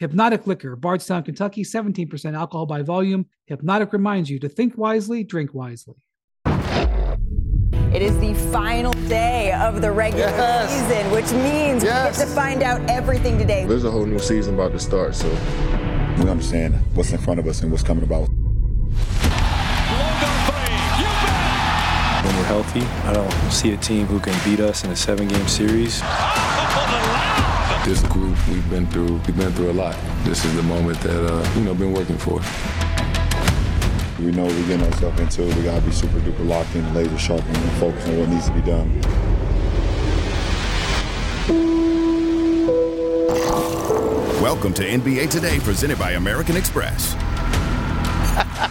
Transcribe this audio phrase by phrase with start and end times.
[0.00, 3.26] Hpnotiq Liquor, Bardstown, Kentucky, 17% alcohol by volume.
[3.50, 5.96] Hpnotiq reminds you to think wisely, drink wisely.
[7.92, 10.70] It is the final day of the regular yes.
[10.70, 12.16] season, which means yes.
[12.16, 13.64] we get to find out everything today.
[13.64, 15.28] There's a whole new season about to start, so
[16.18, 18.28] we understand what's in front of us and what's coming about.
[22.24, 25.48] When we're healthy, I don't see a team who can beat us in a seven-game
[25.48, 26.02] series.
[27.88, 29.96] This group, we've been through, we've been through a lot.
[30.22, 32.38] This is the moment that, uh, you know, been working for.
[34.22, 35.44] We know we're getting ourselves into.
[35.56, 38.52] We gotta be super duper locked in, laser sharp, and focus on what needs to
[38.52, 39.00] be done.
[44.42, 47.14] Welcome to NBA Today, presented by American Express.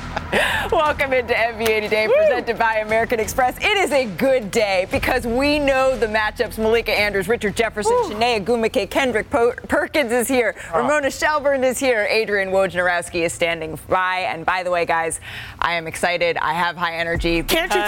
[0.73, 2.13] Welcome into NBA Today, Woo!
[2.17, 3.55] presented by American Express.
[3.59, 6.57] It is a good day because we know the matchups.
[6.57, 8.09] Malika Andrews, Richard Jefferson, Woo!
[8.09, 10.79] Chiney Ogwumike, Kendrick Perkins is here, oh.
[10.79, 14.27] Ramona Shelburne is here, Adrian Wojnarowski is standing by.
[14.29, 15.21] And by the way, guys,
[15.59, 16.35] I am excited.
[16.37, 17.41] I have high energy.
[17.43, 17.81] Can't you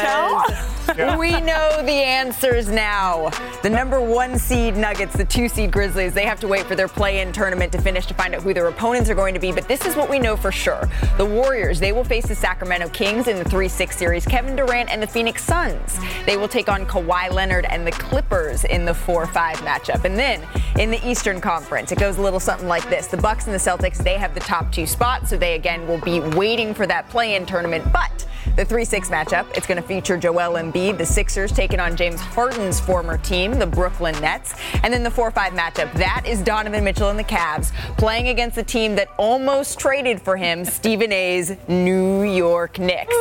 [0.95, 1.17] tell?
[1.19, 3.31] we know the answers now.
[3.63, 6.87] The number one seed Nuggets, the two seed Grizzlies, they have to wait for their
[6.87, 9.51] play-in tournament to finish to find out who their opponents are going to be.
[9.51, 12.87] But this is what we know for sure: the Warriors, they will face the Sacramento.
[12.89, 15.99] Kings in the 3 6 series, Kevin Durant and the Phoenix Suns.
[16.25, 20.05] They will take on Kawhi Leonard and the Clippers in the 4 5 matchup.
[20.05, 23.45] And then in the Eastern Conference, it goes a little something like this the Bucks
[23.45, 26.73] and the Celtics, they have the top two spots, so they again will be waiting
[26.73, 27.83] for that play in tournament.
[27.91, 31.95] But the 3 6 matchup, it's going to feature Joel Embiid, the Sixers, taking on
[31.95, 34.53] James Harden's former team, the Brooklyn Nets.
[34.83, 38.55] And then the 4 5 matchup, that is Donovan Mitchell and the Cavs playing against
[38.55, 43.15] the team that almost traded for him, Stephen A's New York Knicks.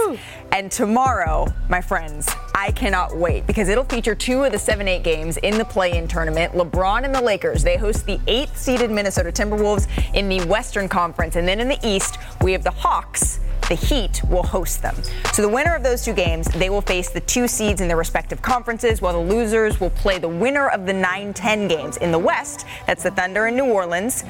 [0.53, 5.03] And tomorrow, my friends, I cannot wait because it'll feature two of the 7 8
[5.03, 6.55] games in the play in tournament.
[6.55, 11.37] LeBron and the Lakers, they host the eighth seeded Minnesota Timberwolves in the Western Conference.
[11.37, 14.97] And then in the East, we have the Hawks the Heat will host them.
[15.33, 17.99] So the winner of those two games, they will face the two seeds in their
[17.99, 21.99] respective conferences, while the losers will play the winner of the 9-10 games.
[21.99, 24.25] In the West, that's the Thunder in New Orleans.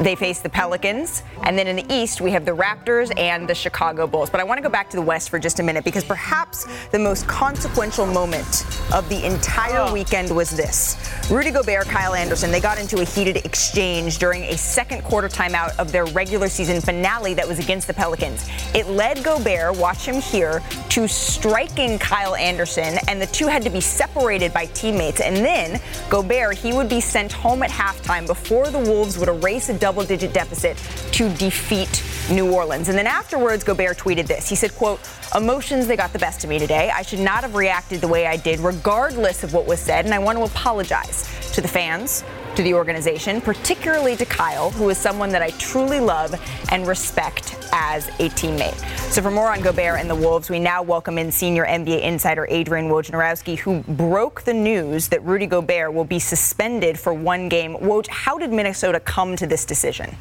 [0.00, 1.22] They face the Pelicans.
[1.44, 4.30] And then in the East, we have the Raptors and the Chicago Bulls.
[4.30, 6.66] But I want to go back to the West for just a minute because perhaps
[6.90, 9.92] the most consequential moment of the entire oh.
[9.92, 10.96] weekend was this.
[11.30, 15.78] Rudy Gobert, Kyle Anderson, they got into a heated exchange during a second quarter timeout
[15.78, 18.48] of their regular season finale that was against the Pelicans.
[18.74, 23.70] It led Gobert, watch him here, to striking Kyle Anderson, and the two had to
[23.70, 25.20] be separated by teammates.
[25.20, 25.80] And then
[26.10, 30.04] Gobert, he would be sent home at halftime before the Wolves would erase a double
[30.04, 30.76] digit deficit
[31.12, 32.88] to defeat New Orleans.
[32.88, 34.48] And then afterwards, Gobert tweeted this.
[34.48, 35.00] He said, quote,
[35.42, 36.92] emotions, they got the best of me today.
[36.94, 40.14] I should not have reacted the way I did, regardless of what was said, and
[40.14, 42.22] I want to apologize to the fans,
[42.54, 47.56] to the organization, particularly to Kyle, who is someone that I truly love and respect
[47.72, 48.78] as a teammate.
[49.10, 52.46] So for more on Gobert and the Wolves, we now welcome in senior NBA insider
[52.48, 57.74] Adrian Wojnarowski, who broke the news that Rudy Gobert will be suspended for one game.
[57.78, 60.14] Woj, how did Minnesota come to this decision?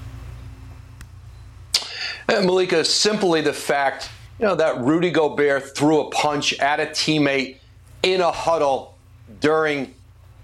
[2.27, 4.09] And Malika, simply the fact,
[4.41, 7.57] you know, that Rudy Gobert threw a punch at a teammate
[8.01, 8.97] in a huddle
[9.39, 9.93] during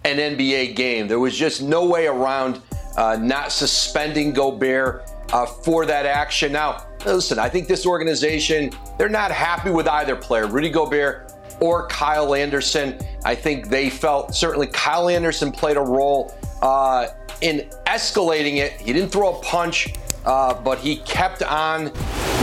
[0.06, 1.08] an NBA game.
[1.08, 2.62] There was just no way around
[2.96, 6.52] uh, not suspending Gobert uh, for that action.
[6.52, 8.70] Now, listen, I think this organization,
[9.00, 13.00] they're not happy with either player, Rudy Gobert or Kyle Anderson.
[13.26, 17.08] I think they felt certainly Kyle Anderson played a role uh,
[17.42, 18.74] in escalating it.
[18.74, 21.92] He didn't throw a punch, uh, but he kept on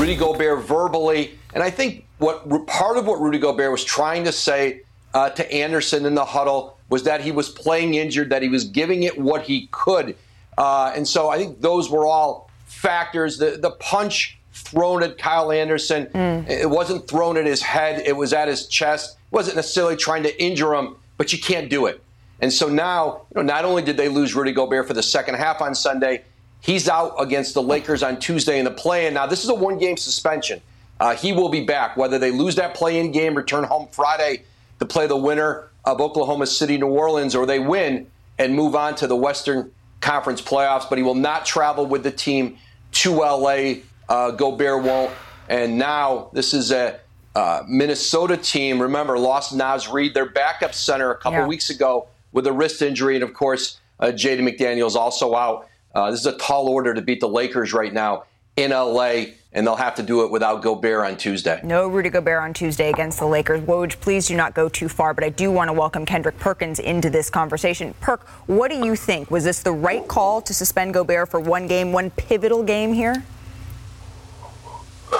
[0.00, 1.38] Rudy Gobert verbally.
[1.54, 4.82] And I think what part of what Rudy Gobert was trying to say
[5.14, 8.64] uh, to Anderson in the huddle was that he was playing injured, that he was
[8.64, 10.16] giving it what he could.
[10.58, 13.38] Uh, and so I think those were all factors.
[13.38, 16.48] The, the punch thrown at Kyle Anderson, mm.
[16.48, 19.16] it wasn't thrown at his head, it was at his chest.
[19.16, 22.00] It wasn't necessarily trying to injure him, but you can't do it.
[22.40, 25.36] And so now, you know, not only did they lose Rudy Gobert for the second
[25.36, 26.24] half on Sunday,
[26.60, 29.06] he's out against the Lakers on Tuesday in the play.
[29.06, 30.60] And now this is a one game suspension.
[31.00, 31.96] Uh, he will be back.
[31.96, 34.44] Whether they lose that play in game, return home Friday
[34.78, 38.06] to play the winner of Oklahoma City, New Orleans, or they win
[38.38, 39.70] and move on to the Western
[40.00, 40.88] Conference playoffs.
[40.88, 42.58] But he will not travel with the team
[42.92, 43.74] to LA
[44.08, 45.12] uh, Gobert won't.
[45.48, 47.00] And now this is a
[47.34, 48.80] uh, Minnesota team.
[48.80, 51.46] Remember, lost Naz Reid, their backup center, a couple Yeah.
[51.46, 55.68] weeks ago with a wrist injury, and of course, uh, Jaden McDaniels also out.
[55.94, 58.24] Uh, this is a tall order to beat the Lakers right now
[58.56, 61.60] in LA, and they'll have to do it without Gobert on Tuesday.
[61.62, 63.60] No Rudy Gobert on Tuesday against the Lakers.
[63.62, 66.80] Woj, please do not go too far, but I do want to welcome Kendrick Perkins
[66.80, 67.94] into this conversation.
[68.00, 69.30] Perk, what do you think?
[69.30, 73.24] Was this the right call to suspend Gobert for one game, one pivotal game here?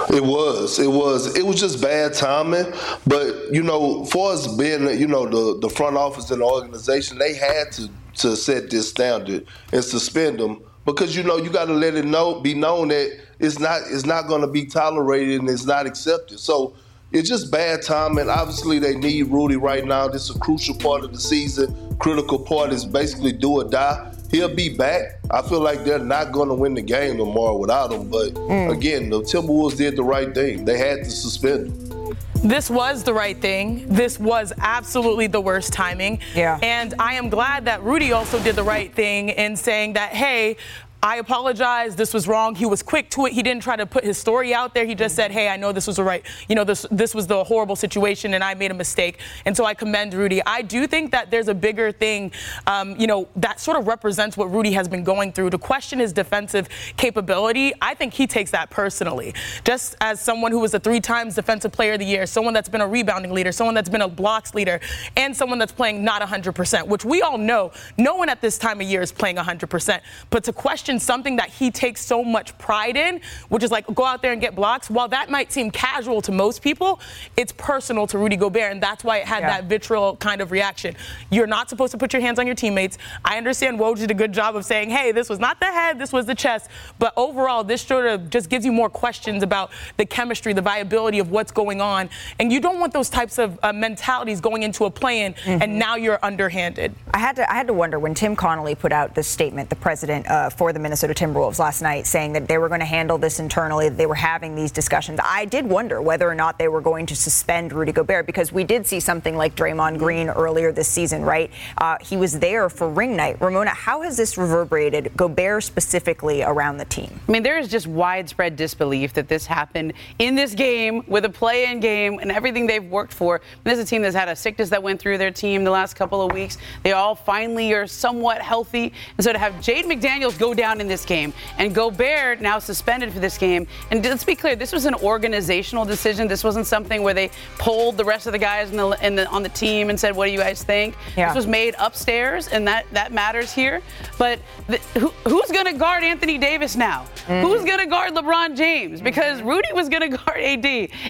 [0.09, 0.79] It was.
[0.79, 1.35] It was.
[1.37, 2.73] It was just bad timing.
[3.07, 7.17] But you know, for us being, you know, the the front office and the organization,
[7.17, 11.65] they had to to set this standard and suspend them because you know you got
[11.65, 15.41] to let it know be known that it's not it's not going to be tolerated
[15.41, 16.39] and it's not accepted.
[16.39, 16.75] So.
[17.11, 18.29] It's just bad timing.
[18.29, 20.07] Obviously, they need Rudy right now.
[20.07, 21.95] This is a crucial part of the season.
[21.97, 24.11] Critical part is basically do or die.
[24.31, 25.19] He'll be back.
[25.31, 28.09] I feel like they're not going to win the game tomorrow without him.
[28.09, 28.73] But mm.
[28.73, 30.65] again, the Timberwolves did the right thing.
[30.65, 32.17] They had to suspend him.
[32.43, 33.87] This was the right thing.
[33.87, 36.19] This was absolutely the worst timing.
[36.35, 36.59] Yeah.
[36.61, 40.57] And I am glad that Rudy also did the right thing in saying that, hey,
[41.05, 41.95] I apologize.
[41.95, 42.55] This was wrong.
[42.55, 43.33] He was quick to it.
[43.33, 44.87] He didn't try to put his story out there.
[44.87, 46.25] He just said, "Hey, I know this was the right.
[46.49, 49.65] You know, this this was the horrible situation, and I made a mistake." And so
[49.65, 50.41] I commend Rudy.
[50.47, 52.31] I do think that there's a bigger thing,
[52.65, 55.51] um, you know, that sort of represents what Rudy has been going through.
[55.51, 56.67] To question his defensive
[56.97, 59.35] capability, I think he takes that personally.
[59.63, 62.69] Just as someone who was a three times Defensive Player of the Year, someone that's
[62.69, 64.79] been a rebounding leader, someone that's been a blocks leader,
[65.15, 67.71] and someone that's playing not 100%, which we all know.
[67.95, 70.01] No one at this time of year is playing 100%.
[70.31, 74.05] But to question something that he takes so much pride in, which is like go
[74.05, 76.99] out there and get blocks, while that might seem casual to most people,
[77.37, 79.49] it's personal to Rudy Gobert, and that's why it had Yeah.
[79.49, 80.95] that vitriol kind of reaction.
[81.29, 82.97] You're not supposed to put your hands on your teammates.
[83.23, 85.99] I understand Woj did a good job of saying, hey, this was not the head,
[85.99, 86.69] this was the chest.
[86.99, 91.19] But overall, this sort of just gives you more questions about the chemistry, the viability
[91.19, 92.09] of what's going on.
[92.39, 95.95] And you don't want those types of uh, mentalities going into a play-in, and now
[95.95, 96.93] you're underhanded.
[97.13, 99.75] I had to I had to wonder when Tim Connelly put out this statement, the
[99.75, 103.17] president uh, for the Minnesota Timberwolves last night, saying that they were going to handle
[103.17, 105.19] this internally, that they were having these discussions.
[105.23, 108.63] I did wonder whether or not they were going to suspend Rudy Gobert because we
[108.63, 111.49] did see something like Draymond Green earlier this season, right?
[111.79, 113.41] Uh, he was there for ring night.
[113.41, 117.19] Ramona, how has this reverberated Gobert specifically around the team?
[117.27, 121.29] I mean, there is just widespread disbelief that this happened in this game with a
[121.29, 123.37] play-in game and everything they've worked for.
[123.37, 125.71] And this is a team that's had a sickness that went through their team the
[125.71, 126.59] last couple of weeks.
[126.83, 128.93] They all finally are somewhat healthy.
[129.17, 133.11] And so to have Jade McDaniels go down in this game and Gobert now suspended
[133.11, 133.67] for this game.
[133.91, 136.27] And let's be clear, this was an organizational decision.
[136.27, 139.27] This wasn't something where they polled the rest of the guys in the, in the,
[139.27, 141.27] on the team and said, "What do you guys think?" Yeah.
[141.27, 143.81] This was made upstairs, and that that matters here.
[144.17, 147.05] But the, who, who's going to guard Anthony Davis now?
[147.27, 147.41] Mm.
[147.41, 149.01] Who's going to guard LeBron James?
[149.01, 149.45] Because mm.
[149.45, 150.65] Rudy was going to guard AD,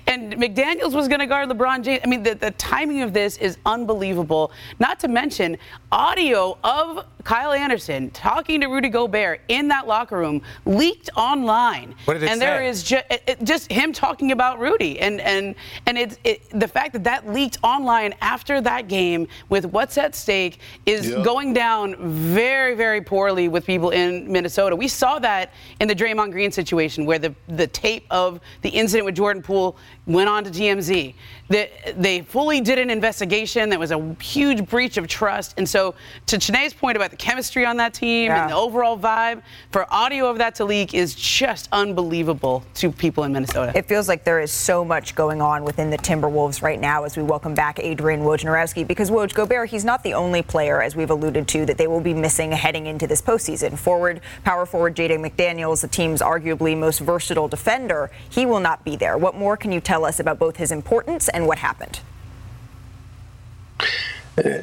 [0.08, 2.02] and McDaniel's was going to guard LeBron James.
[2.04, 4.52] I mean, the, the timing of this is unbelievable.
[4.80, 5.58] Not to mention
[5.92, 11.96] audio of Kyle Anderson talking to Rudy Gobert in that locker room leaked online.
[12.06, 12.70] What did it and there say?
[12.70, 15.56] is ju- it, it- just him talking about Rudy, and and
[15.86, 20.16] and it's it, the fact that that leaked online after that game with what's at
[20.16, 21.24] stake is Yeah.
[21.24, 24.76] going down very very poorly with people in Minnesota.
[24.76, 29.06] We saw that in the Draymond Green situation where the the tape of the incident
[29.06, 29.78] with Jordan Poole
[30.08, 31.14] went on to TMZ.
[31.48, 33.70] They, they fully did an investigation.
[33.70, 35.54] That was a huge breach of trust.
[35.58, 35.94] And so,
[36.28, 38.44] to Chiney's point about the chemistry on that team Yeah.
[38.44, 39.42] and the overall vibe,
[39.72, 43.72] for audio of that to leak is just unbelievable to people in Minnesota.
[43.76, 47.16] It feels like there is so much going on within the Timberwolves right now as
[47.16, 51.12] we welcome back Adrian Wojnarowski because Woj Gobert, he's not the only player, as we've
[51.12, 53.78] alluded to, that they will be missing heading into this postseason.
[53.78, 58.96] Forward, power forward Jaden McDaniels, the team's arguably most versatile defender, he will not be
[58.96, 59.18] there.
[59.18, 62.00] What more can you tell us about both his importance and what happened?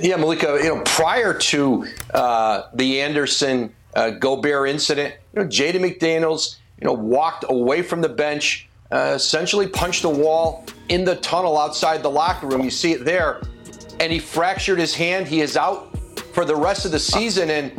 [0.01, 6.57] Yeah, Malika, you know, prior to uh, the Anderson uh, Gobert incident, you know, McDaniels,
[6.79, 11.59] you know, walked away from the bench, uh, essentially punched a wall in the tunnel
[11.59, 12.63] outside the locker room.
[12.63, 13.41] You see it there.
[13.99, 15.27] And he fractured his hand.
[15.27, 15.97] He is out
[16.35, 17.51] for the rest of the season.
[17.51, 17.73] And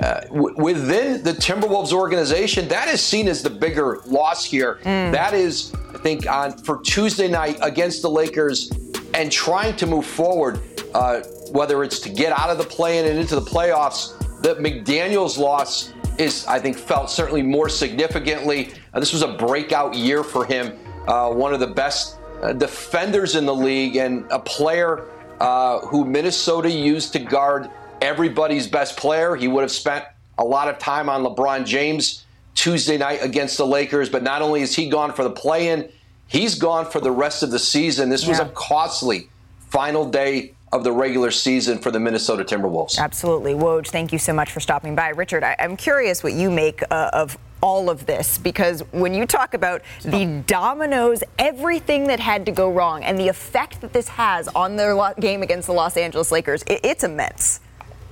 [0.00, 4.78] uh, w- within the Timberwolves organization, that is seen as the bigger loss here.
[4.84, 8.70] That is, I think, on for Tuesday night against the Lakers
[9.14, 10.60] and trying to move forward,
[10.94, 11.20] uh,
[11.52, 14.16] whether it's to get out of the play-in and into the playoffs.
[14.42, 18.72] That McDaniel's loss is, I think, felt certainly more significantly.
[18.94, 20.78] Uh, this was a breakout year for him.
[21.06, 25.08] Uh, one of the best uh, defenders in the league and a player
[25.40, 29.36] uh, who Minnesota used to guard everybody's best player.
[29.36, 30.04] He would have spent
[30.38, 34.08] a lot of time on LeBron James Tuesday night against the Lakers.
[34.08, 35.88] But not only is he gone for the play in,
[36.26, 38.08] he's gone for the rest of the season.
[38.08, 38.46] This was Yeah.
[38.46, 39.28] a costly
[39.68, 42.96] final day of the regular season for the Minnesota Timberwolves.
[42.98, 43.54] Absolutely.
[43.54, 45.08] Woj, thank you so much for stopping by.
[45.08, 49.26] Richard, I- I'm curious what you make uh, of all of this because when you
[49.26, 54.08] talk about the dominoes, everything that had to go wrong, and the effect that this
[54.08, 57.60] has on their game against the Los Angeles Lakers, it- it's immense.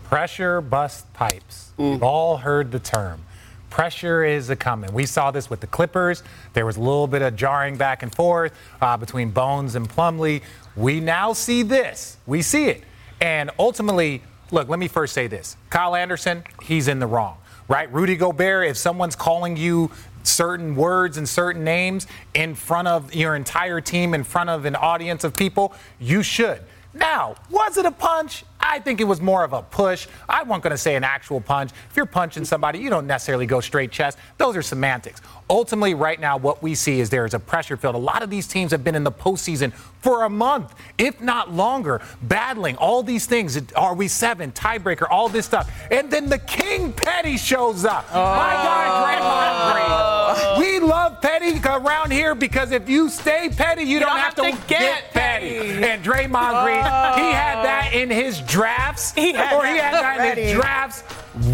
[0.09, 1.73] Pressure bust pipes.
[1.77, 3.21] We've all heard the term.
[3.69, 4.91] Pressure is a coming.
[4.95, 6.23] We saw this with the Clippers.
[6.55, 10.41] There was a little bit of jarring back and forth uh, between Bones and Plumlee.
[10.77, 12.17] We now see this.
[12.27, 12.85] We see it.
[13.21, 17.37] And ultimately, look, let me first say this Kyle Anderson, he's in the wrong,
[17.69, 17.93] right?
[17.93, 19.91] Rudy Gobert, if someone's calling you
[20.23, 24.75] certain words and certain names in front of your entire team, in front of an
[24.75, 26.63] audience of people, you should.
[26.95, 28.45] Now, was it a punch?
[28.61, 30.07] I think it was more of a push.
[30.29, 31.71] I wasn't going to say an actual punch.
[31.91, 34.19] If you're punching somebody, you don't necessarily go straight chest.
[34.37, 35.21] Those are semantics.
[35.51, 37.95] Ultimately, right now, what we see is there is a pressure field.
[37.95, 41.53] A lot of these teams have been in the postseason for a month, if not
[41.53, 43.61] longer, battling all these things.
[43.73, 44.53] Are we seven?
[44.53, 45.71] Tiebreaker, all this stuff.
[45.91, 48.07] And then the King Petty shows up.
[48.13, 50.61] My guy, Draymond Green.
[50.61, 55.11] We love Petty around here because if you stay petty, you, don't, have, to, get,
[55.13, 55.57] petty.
[55.57, 60.19] And Draymond Green, he had that in his drafts, He had or he that had
[60.19, 61.05] that in his drafts,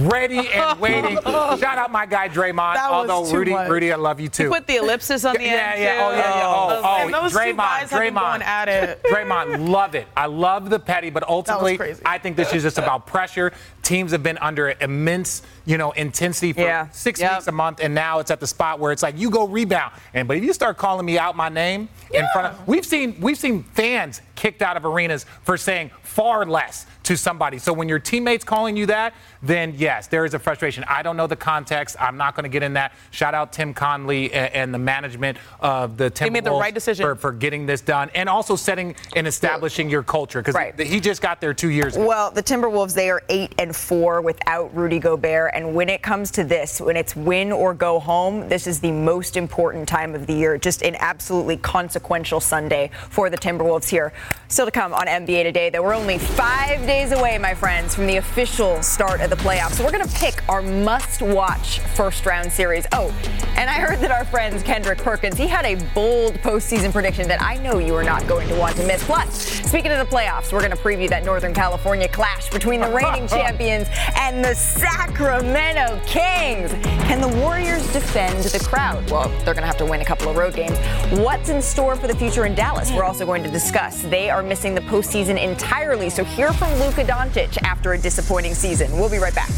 [0.07, 1.17] ready and waiting.
[1.25, 2.75] Shout out my guy Draymond.
[2.75, 3.69] That was Although too Rudy, much.
[3.69, 4.45] Rudy, I love you too.
[4.45, 5.83] You put the ellipsis on the yeah, end.
[5.83, 6.43] yeah, oh yeah, yeah.
[6.47, 9.03] Oh, oh, And those two Draymond, guys have been Draymond, going at it.
[9.05, 10.07] Draymond, love it.
[10.17, 11.79] I love the petty, but ultimately.
[12.07, 13.53] I think this is just about pressure.
[13.85, 16.89] Teams have been under immense, you know, intensity for Yeah.
[16.91, 17.31] six Yep.
[17.33, 19.93] weeks a month, and now it's at the spot where it's like you go rebound.
[20.15, 23.17] And but if you start calling me out my name in front of, we've seen
[23.21, 27.59] we've seen fans kicked out of arenas for saying far less to somebody.
[27.59, 29.13] So when your teammates calling you that,
[29.43, 30.85] then yes, there is a frustration.
[30.89, 31.97] I don't know the context.
[32.01, 32.93] I'm not going to get in that.
[33.11, 37.05] Shout out Tim Connelly and, and the management of the Timberwolves made the right decision.
[37.05, 40.79] for, for getting this done and also setting and establishing your culture because Right.
[40.81, 42.07] he just got there two years ago.
[42.07, 45.51] Well, the Timberwolves, they are eight and four without Rudy Gobert.
[45.55, 48.93] And when it comes to this, when it's win or go home, this is the
[48.93, 50.57] most important time of the year.
[50.57, 54.13] Just an absolutely consequential Sunday for the Timberwolves here.
[54.49, 58.07] Still to come on NBA Today, that we're only five days away, my friends, from
[58.07, 59.73] the official start of the playoffs.
[59.73, 62.87] So we're going to pick our must watch first round series.
[62.93, 63.13] Oh,
[63.57, 67.43] and I heard that our friends Kendrick Perkins, he had a bold postseason prediction that
[67.43, 69.03] I know you are not going to want to miss.
[69.05, 69.35] Plus,
[69.69, 73.27] speaking of the playoffs, we're going to preview that Northern California clash between the reigning
[73.29, 76.71] champions and the Sacramento Kings.
[77.07, 79.11] Can the Warriors defend the crowd?
[79.11, 80.77] Well, they're going to have to win a couple of road games.
[81.19, 82.93] What's in store for the future in Dallas?
[82.93, 84.03] We're also going to discuss.
[84.03, 86.11] They are missing the postseason entirely.
[86.11, 88.93] So hear from Luka Doncic after a disappointing season.
[88.93, 89.51] We'll be right back.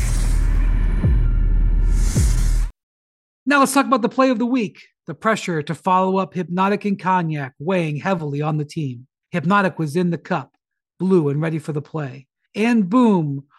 [3.44, 4.86] Now let's talk about the play of the week.
[5.06, 9.06] The pressure to follow up Hpnotiq and Cognac weighing heavily on the team.
[9.32, 10.56] Hpnotiq was in the cup,
[10.98, 12.26] blue and ready for the play.
[12.56, 13.44] And boom,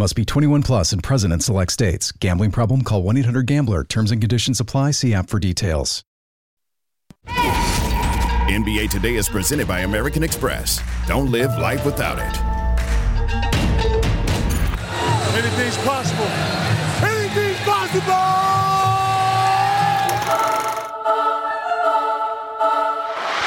[0.00, 2.12] Must be 21 plus and present in select states.
[2.12, 2.82] Gambling problem?
[2.82, 3.82] Call 1 800 Gambler.
[3.82, 4.92] Terms and conditions apply.
[4.92, 6.04] See app for details.
[7.26, 10.80] NBA Today is presented by American Express.
[11.08, 12.40] Don't live life without it.
[15.34, 16.26] Anything's possible.
[17.02, 18.12] Anything's possible.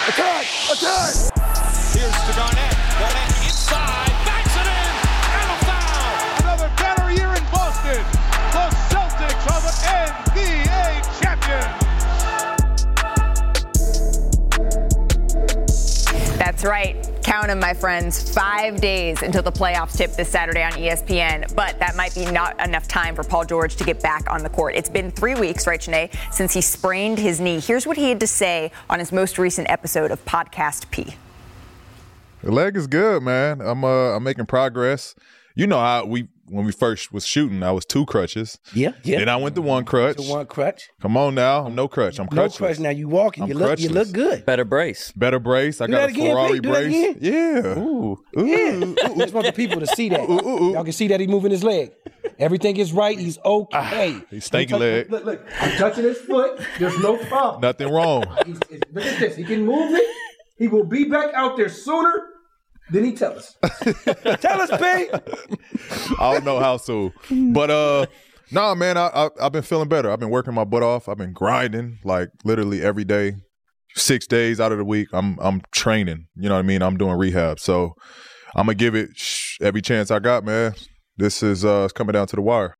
[0.10, 0.46] Attack!
[0.74, 1.41] Attack!
[16.52, 17.10] That's right.
[17.24, 18.34] Count them, my friends.
[18.34, 21.56] Five days until the playoffs tip this Saturday on ESPN.
[21.56, 24.50] But that might be not enough time for Paul George to get back on the
[24.50, 24.76] court.
[24.76, 27.62] It's been three weeks, right, Chiney, since he sprained his knee.
[27.62, 31.16] Here's what he had to say on his most recent episode of Podcast P.
[32.44, 33.62] The leg is good, man.
[33.62, 35.16] I'm uh I'm making progress.
[35.56, 38.60] You know how we when we first was shooting, I was two crutches.
[38.74, 39.20] Yeah, yeah.
[39.20, 40.18] Then I went to one crutch.
[40.18, 40.90] To one crutch.
[41.02, 42.20] Come on now, I'm no crutch.
[42.20, 42.58] I'm No crutchless.
[42.58, 42.80] crutch.
[42.80, 43.44] Now you walking.
[43.44, 43.80] I'm You look.
[43.80, 44.46] You look good.
[44.46, 45.12] Better brace.
[45.14, 45.82] Better brace.
[45.82, 46.62] I Do got that a again, Ferrari Pete.
[46.64, 47.16] Do that brace.
[47.16, 47.18] again.
[47.22, 47.80] Yeah.
[47.80, 48.24] Ooh.
[48.36, 49.16] Yeah.
[49.18, 50.22] Just want the people to see that.
[50.30, 50.74] Ooh.
[50.74, 51.92] Y'all can see that he's moving his leg.
[52.40, 53.18] Everything is right.
[53.18, 54.20] He's okay.
[54.30, 55.12] He's stanky I'm leg.
[55.12, 55.46] Look, look.
[55.60, 56.60] I'm touching his foot.
[56.80, 57.62] There's no problem.
[57.62, 58.24] Nothing wrong.
[58.46, 59.36] He's, he's- look at this.
[59.36, 60.04] He can move it.
[60.58, 62.14] He will be back out there sooner
[62.92, 63.56] than he tell us.
[64.42, 66.18] tell us, P.
[66.20, 67.14] I don't know how soon,
[67.54, 68.06] but uh,
[68.52, 70.12] nah, man, I, I I've been feeling better.
[70.12, 71.10] I've been working my butt off.
[71.10, 73.36] I've been grinding like literally every day,
[73.96, 75.08] six days out of the week.
[75.14, 76.28] I'm I'm training.
[76.36, 76.82] You know what I mean?
[76.82, 77.94] I'm doing rehab, so
[78.56, 80.74] I'm gonna give it sh- every chance I got, man.
[81.18, 82.76] This is uh, it's coming down to the wire.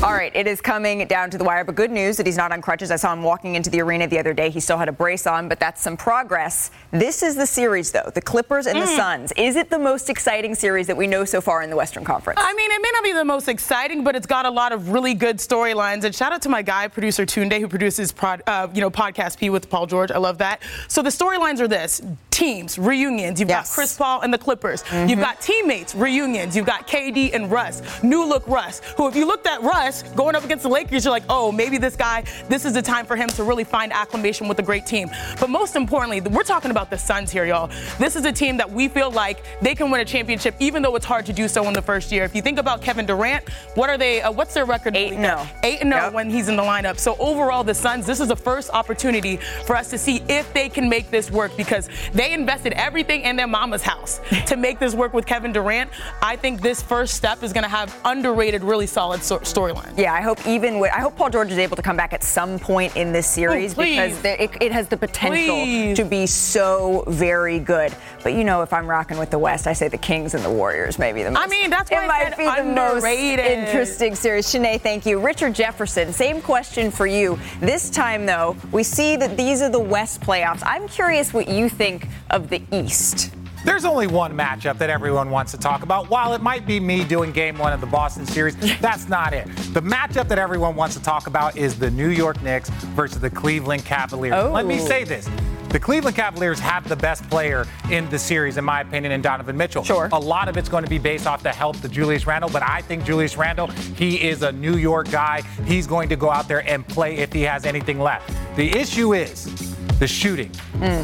[0.00, 2.52] All right, it is coming down to the wire, but good news that he's not
[2.52, 2.90] on crutches.
[2.90, 4.50] I saw him walking into the arena the other day.
[4.50, 6.70] He still had a brace on, but that's some progress.
[6.90, 8.96] This is the series, though the Clippers and the Mm.
[8.96, 9.32] Suns.
[9.36, 12.40] Is it the most exciting series that we know so far in the Western Conference?
[12.42, 14.90] I mean, it may not be the most exciting, but it's got a lot of
[14.90, 16.04] really good storylines.
[16.04, 19.38] And shout out to my guy, producer Tunde, who produces prod, uh, you know podcast
[19.38, 20.10] P with Paul George.
[20.10, 20.62] I love that.
[20.88, 23.40] So the storylines are this: teams reunions.
[23.40, 24.82] You've got Chris Paul and the Clippers.
[25.06, 26.56] You've got teammates reunions.
[26.56, 28.80] You've got KD and Russ, new look Russ.
[28.96, 31.78] Who, if you looked at Russ going up against the Lakers, you're like, oh, maybe
[31.78, 32.24] this guy.
[32.48, 35.08] This is the time for him to really find acclimation with a great team.
[35.38, 37.68] But most importantly, we're talking about the Suns here, y'all.
[38.00, 40.96] This is a team that we feel like they can win a championship, even though
[40.96, 42.24] it's hard to do so in the first year.
[42.24, 44.20] If you think about Kevin Durant, what are they?
[44.20, 44.96] Uh, what's their record?
[44.96, 45.46] Eight and zero.
[45.62, 46.98] Eight and zero when he's in the lineup.
[46.98, 50.68] So overall, the Suns, this is the first opportunity for us to see if they
[50.68, 54.94] can make this work because they invested everything in their mama's house to make this
[54.96, 55.90] work with Kevin Durant.
[56.20, 59.96] I think this first step is going to have underrated, really solid so- storyline.
[59.96, 62.22] Yeah, I hope even with, I hope Paul George is able to come back at
[62.22, 65.96] some point in this oh, series Oh, because it, it has the potential Please.
[65.96, 67.94] to be so very good.
[68.22, 70.50] But you know, if I'm rocking with the West, I say the Kings and the
[70.50, 71.44] Warriors maybe the most.
[71.44, 74.50] I mean, that's why it might be the most interesting series.
[74.50, 75.20] Chiney, thank you.
[75.20, 77.38] Richard Jefferson, same question for you.
[77.60, 80.62] This time though, we see that these are the West playoffs.
[80.64, 83.32] I'm curious what you think of the East.
[83.64, 86.08] There's only one matchup that everyone wants to talk about.
[86.08, 89.46] While it might be me doing game one of the Boston series, that's not it.
[89.74, 93.30] The matchup that everyone wants to talk about is the New York Knicks versus the
[93.30, 94.34] Cleveland Cavaliers.
[94.36, 94.52] Oh.
[94.52, 94.86] Let me oh.
[94.86, 95.28] say this.
[95.70, 99.54] The Cleveland Cavaliers have the best player in the series, in my opinion, in Donovan
[99.54, 99.84] Mitchell.
[99.84, 100.08] Sure.
[100.12, 102.62] A lot of it's going to be based off the health of Julius Randle, but
[102.62, 105.42] I think Julius Randle, he is a New York guy.
[105.66, 108.32] He's going to go out there and play if he has anything left.
[108.56, 110.50] The issue is the shooting,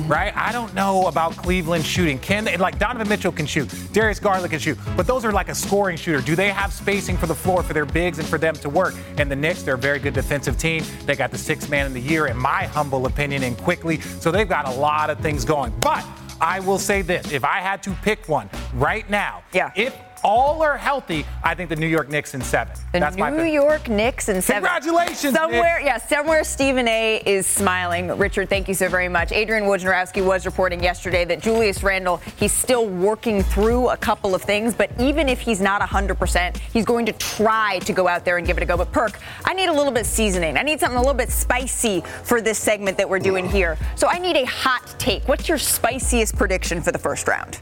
[0.07, 0.33] right?
[0.37, 2.19] I don't know about Cleveland shooting.
[2.19, 5.49] Can they, like Donovan Mitchell can shoot, Darius Garland can shoot, but those are like
[5.49, 6.21] a scoring shooter.
[6.21, 8.95] Do they have spacing for the floor for their bigs and for them to work?
[9.19, 10.85] And the Knicks, they're a very good defensive team.
[11.07, 14.01] They got the sixth man in the year, in my humble opinion, and quickly.
[14.01, 15.73] So they've got a lot of things going.
[15.81, 16.05] But
[16.41, 20.63] I will say this: if I had to pick one right now, yeah, if all
[20.63, 22.75] are healthy, I think the New York Knicks in seven.
[22.93, 23.45] The That's my New.
[23.45, 24.63] York Knicks and seven.
[24.63, 25.87] Congratulations, Somewhere, Nick.
[25.87, 27.23] yeah, somewhere Stephen A.
[27.27, 28.09] is smiling.
[28.17, 29.31] Richard, thank you so very much.
[29.33, 34.43] Adrian Wojnarowski was reporting yesterday that Julius Randle, he's still working through a couple of
[34.43, 38.39] things, but even if he's not 100%, he's going to try to go out there
[38.39, 38.77] and give it a go.
[38.79, 40.57] But Perk, I need a little bit seasoning.
[40.57, 43.77] I need something a little bit spicy for this segment that we're doing here.
[43.95, 45.29] So I need a hot take.
[45.29, 47.59] What's your spiciest prediction for the first round?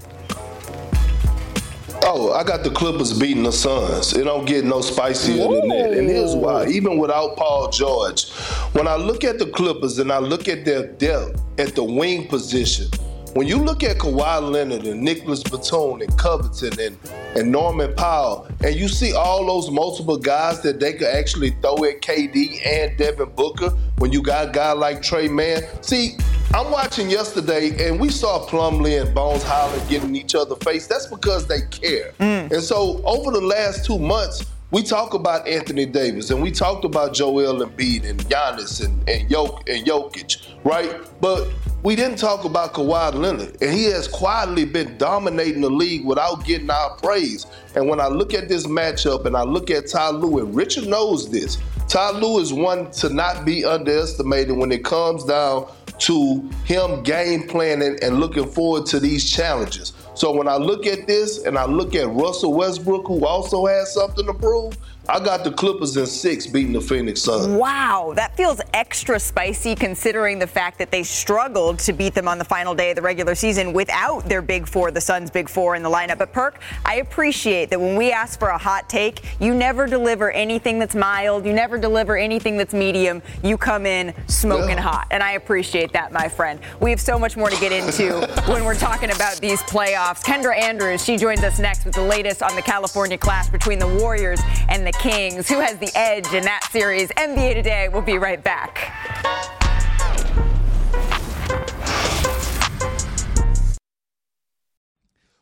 [2.04, 4.12] Oh, I got the Clippers beating the Suns.
[4.12, 5.92] It don't get no spicier than that.
[5.92, 6.66] And here's why.
[6.66, 8.30] Even without Paul George,
[8.72, 12.26] when I look at the Clippers and I look at their depth at the wing
[12.26, 12.88] position,
[13.34, 16.98] when you look at Kawhi Leonard and Nicolas Batum and Covington and,
[17.34, 21.84] and Norman Powell, and you see all those multiple guys that they could actually throw
[21.84, 26.16] at KD and Devin Booker, when you got a guy like Trey Mann, see,
[26.52, 30.86] I'm watching yesterday and we saw Plumlee and Bones Hyland getting each other face.
[30.86, 32.12] That's because they care.
[32.20, 32.52] Mm.
[32.52, 36.84] And so over the last two months, we talk about Anthony Davis and we talked
[36.84, 41.00] about Joel Embiid and Giannis and, and, Jok- and Jokic, right?
[41.20, 41.48] But
[41.82, 43.60] we didn't talk about Kawhi Leonard.
[43.60, 47.46] And he has quietly been dominating the league without getting our praise.
[47.74, 50.86] And when I look at this matchup and I look at Ty Lue, and Richard
[50.86, 56.48] knows this, Ty Lue is one to not be underestimated when it comes down to
[56.64, 59.92] him game planning and looking forward to these challenges.
[60.14, 63.92] So when I look at this and I look at Russell Westbrook, who also has
[63.92, 64.76] something to prove,
[65.08, 67.48] I got the Clippers in six beating the Phoenix Suns.
[67.48, 72.38] Wow, that feels extra spicy considering the fact that they struggled to beat them on
[72.38, 75.74] the final day of the regular season without their big four, the Suns' big four
[75.74, 76.18] in the lineup.
[76.18, 80.30] But Perk, I appreciate that when we ask for a hot take, you never deliver
[80.30, 83.22] anything that's mild, you never deliver anything that's medium.
[83.42, 84.82] You come in smoking Yeah.
[84.82, 86.60] hot, and I appreciate that, my friend.
[86.78, 90.22] We have so much more to get into when we're talking about these playoffs.
[90.22, 93.88] Kendra Andrews, she joins us next with the latest on the California clash between the
[93.88, 95.48] Warriors and the Kings.
[95.48, 97.08] Who has the edge in that series?
[97.10, 97.88] NBA Today.
[97.88, 98.92] We'll be right back.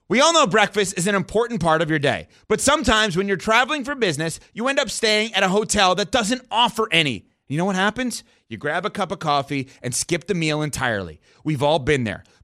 [0.09, 3.37] We all know breakfast is an important part of your day, but sometimes when you're
[3.37, 7.27] traveling for business, you end up staying at a hotel that doesn't offer any.
[7.47, 8.25] You know what happens?
[8.49, 11.21] You grab a cup of coffee and skip the meal entirely.
[11.45, 12.25] We've all been there.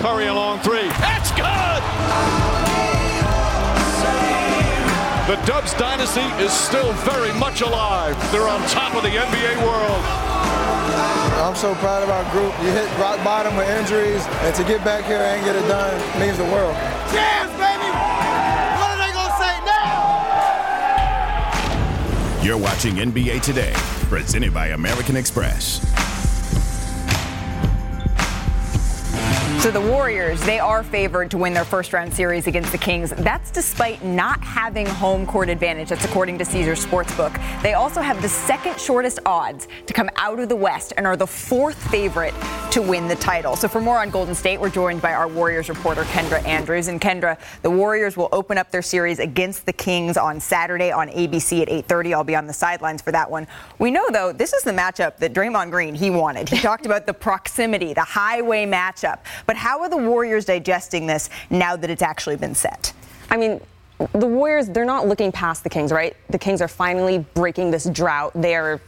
[0.00, 0.88] Curry a long three.
[0.96, 1.82] That's good!
[5.28, 8.16] The Dubs dynasty is still very much alive.
[8.32, 10.00] They're on top of the NBA world.
[11.44, 12.54] I'm so proud of our group.
[12.64, 16.00] You hit rock bottom with injuries, and to get back here and get it done
[16.18, 16.74] means the world.
[17.12, 17.92] Cheers, baby!
[18.80, 20.32] What are they gonna say now?
[22.42, 23.74] You're watching NBA Today,
[24.08, 25.84] presented by American Express.
[29.60, 33.10] So the Warriors, they are favored to win their first round series against the Kings.
[33.10, 35.90] That's despite not having home court advantage.
[35.90, 37.38] That's according to Caesars Sportsbook.
[37.60, 41.14] They also have the second shortest odds to come out of the West and are
[41.14, 42.32] the fourth favorite
[42.70, 43.54] to win the title.
[43.54, 46.88] So for more on Golden State, we're joined by our Warriors reporter Kendra Andrews.
[46.88, 51.08] And Kendra, the Warriors will open up their series against the Kings on Saturday on
[51.10, 52.14] ABC at 8:30.
[52.14, 53.46] I'll be on the sidelines for that one.
[53.78, 56.48] We know though this is the matchup that Draymond Green he wanted.
[56.48, 59.18] He talked about the proximity, the highway matchup.
[59.50, 62.92] But how are the Warriors digesting this now that it's actually been set?
[63.30, 63.60] I mean,
[64.12, 66.16] the Warriors, they're not looking past the Kings, right?
[66.28, 68.30] The Kings are finally breaking this drought.
[68.36, 68.80] They're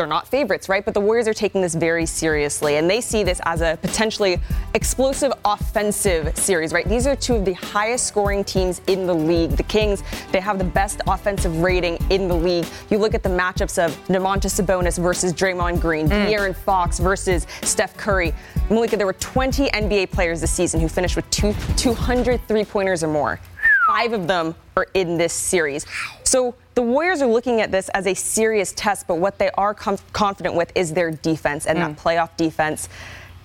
[0.00, 0.82] they're not favorites, right?
[0.82, 4.40] But the Warriors are taking this very seriously, and they see this as a potentially
[4.72, 6.88] explosive offensive series, right?
[6.88, 9.50] These are two of the highest scoring teams in the league.
[9.50, 12.64] The Kings, they have the best offensive rating in the league.
[12.88, 16.28] You look at the matchups of Domantas Sabonis versus Draymond Green, mm.
[16.28, 18.32] De'Aaron Fox versus Steph Curry.
[18.70, 23.04] Malika, there were 20 NBA players this season who finished with two, 200 three pointers
[23.04, 23.38] or more.
[23.86, 25.84] Five of them are in this series.
[26.24, 29.74] So the Warriors are looking at this as a serious test, but what they are
[29.74, 32.00] com- confident with is their defense and that mm.
[32.00, 32.88] playoff defense.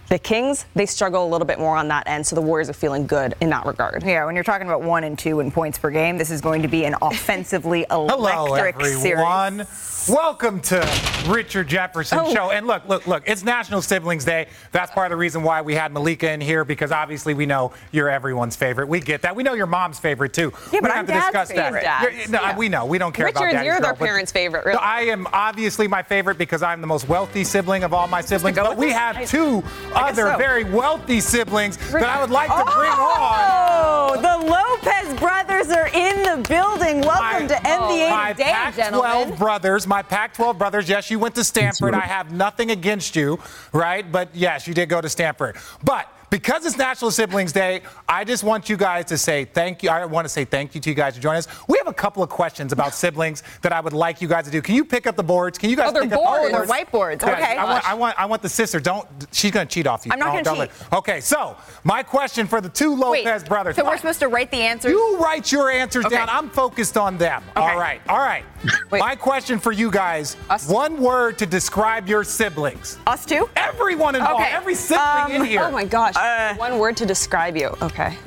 [0.07, 2.73] The Kings, they struggle a little bit more on that end, so the Warriors are
[2.73, 4.03] feeling good in that regard.
[4.03, 6.61] Yeah, when you're talking about one and two in points per game, this is going
[6.61, 9.65] to be an offensively electric Hello, electric everyone.
[10.07, 10.87] Welcome to
[11.27, 12.31] Richard Jefferson Oh.
[12.31, 12.51] Show.
[12.51, 14.45] And look, look, look, it's National Siblings Day.
[14.71, 17.73] That's part of the reason why we had Malika in here because obviously we know
[17.91, 18.87] you're everyone's favorite.
[18.87, 19.35] We get that.
[19.35, 20.53] We know your mom's favorite too.
[20.65, 21.81] Yeah, we but I'm have to Dad's discuss favorite.
[21.81, 22.11] that.
[22.15, 22.55] Dad's, no, yeah.
[22.55, 22.85] we know.
[22.85, 24.77] We don't care about Richard, Daddy's you're their girl, but- parents' favorite, really.
[24.77, 28.55] I am obviously my favorite because I'm the most wealthy sibling of all my siblings.
[28.57, 28.95] But we this?
[28.95, 29.63] have two
[29.95, 30.37] I other so.
[30.37, 34.17] very wealthy siblings that I would like to bring oh, on.
[34.17, 37.01] Oh, the Lopez brothers are in the building.
[37.01, 39.37] Welcome to NBA my Today, Pac-12 gentlemen.
[39.37, 40.89] brothers, my Pac-12 brothers.
[40.89, 41.93] Yes, you went to Stanford.
[41.93, 43.39] I have nothing against you,
[43.71, 44.09] right?
[44.09, 45.55] But yes, you did go to Stanford.
[45.83, 49.89] But because it's National Siblings Day, I just want you guys to say thank you.
[49.89, 51.47] I want to say thank you to you guys for joining us.
[51.67, 54.51] We have a couple of questions about siblings that I would like you guys to
[54.51, 54.61] do.
[54.61, 55.57] Can you pick up the boards?
[55.57, 56.51] Can you guys Oh, they're pick up boards.
[56.51, 57.21] the They're whiteboards.
[57.21, 57.57] Yeah, Okay.
[57.57, 58.79] I want, I want, I want the sister.
[58.79, 59.07] Don't.
[59.31, 60.11] She's gonna cheat off you.
[60.11, 60.57] I'm not gonna cheat.
[60.91, 63.75] let- Okay, so my question for the two Lopez Wait, brothers.
[63.75, 64.91] So we're supposed to write the answers?
[64.91, 66.15] You write your answers Okay.
[66.15, 66.29] down.
[66.29, 67.43] I'm focused on them.
[67.55, 67.61] Okay.
[67.65, 68.01] All right.
[68.09, 68.43] All right.
[68.91, 70.35] My question for you guys
[70.67, 72.97] one word to describe your siblings.
[73.07, 73.49] Us two?
[73.55, 74.41] Everyone involved.
[74.41, 74.51] Okay.
[74.51, 75.61] Every sibling in Um, here.
[75.63, 76.14] Oh my gosh.
[76.57, 77.75] One word to describe you.
[77.81, 78.17] Okay.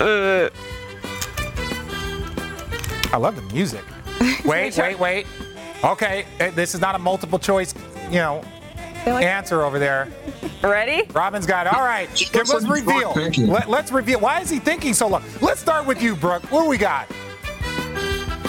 [0.00, 0.48] Uh,
[3.12, 3.84] I love the music.
[4.44, 5.26] Wait, wait, wait.
[5.84, 7.74] Okay, eh, this is not a multiple choice,
[8.06, 8.42] you know.
[9.04, 10.08] answer over there.
[10.62, 11.08] Ready?
[11.12, 11.74] Robin's got it.
[11.74, 12.08] All right.
[12.10, 13.12] Okay, let's like reveal.
[13.48, 14.20] Let, let's reveal.
[14.20, 15.24] Why is he thinking so long?
[15.40, 16.44] Let's start with you, Brook.
[16.52, 17.08] What do we got?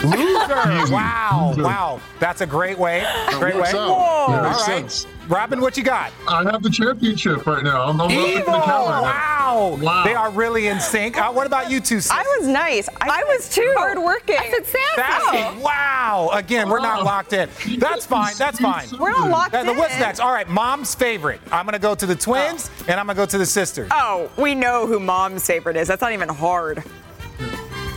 [0.04, 0.94] Loser.
[0.94, 1.54] Wow.
[1.58, 2.02] Wow.
[2.20, 3.06] That's a great way.
[3.32, 3.62] Great way.
[3.62, 3.90] works out.
[3.90, 4.90] All Yeah, makes right.
[4.90, 5.08] sense.
[5.30, 6.12] Robin, what you got?
[6.28, 7.84] I have the championship right now.
[7.88, 8.40] I'm, I'm Evil.
[8.40, 9.02] the calendar.
[9.04, 9.78] Wow.
[9.82, 10.04] Wow.
[10.04, 11.18] They are really in sync.
[11.18, 12.02] Uh, what about you two?
[12.02, 12.12] sis?
[12.12, 12.90] I was nice.
[13.00, 13.74] I, I was too.
[13.78, 14.36] Hard working.
[14.38, 15.02] I said sassy.
[15.38, 15.62] Sassy.
[15.62, 16.30] Wow.
[16.34, 17.48] Again, we're not locked in.
[17.78, 18.34] That's fine.
[18.38, 18.88] That's fine.
[19.00, 19.66] We're not locked in.
[19.78, 20.20] What's next?
[20.20, 21.40] All right, mom's favorite.
[21.54, 23.90] I'm going to go to the twins and I'm going to go to the sisters.
[23.94, 25.88] Oh, we know who mom's favorite is.
[25.88, 26.84] That's not even hard.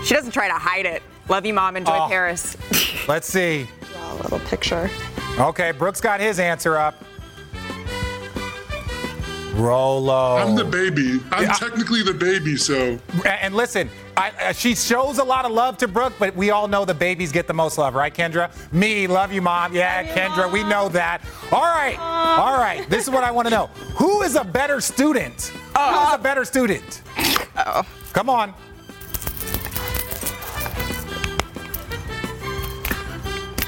[0.05, 1.03] She doesn't try to hide it.
[1.29, 1.77] Love you, mom.
[1.77, 2.09] Enjoy Oh.
[2.09, 2.57] Paris.
[3.09, 3.69] Let's see.
[3.93, 4.91] Draw A little picture.
[5.39, 6.95] Okay, Brooks got his answer up.
[9.55, 10.37] Rolo.
[10.37, 11.19] I'm the baby.
[11.33, 11.53] I'm Yeah.
[11.55, 15.89] technically the baby, so And listen, I, uh, she shows a lot of love to
[15.89, 18.51] Brook, but we all know the babies get the most love, right, Kendra?
[18.73, 19.75] Me, love you, mom.
[19.75, 21.23] Yeah, Kendra, we know that.
[21.53, 22.89] All right, all right.
[22.91, 23.67] This is what I want to know.
[23.97, 25.47] Who is a better student?
[25.77, 27.03] Who is a better student?
[27.57, 27.83] Oh.
[28.13, 28.53] Come on.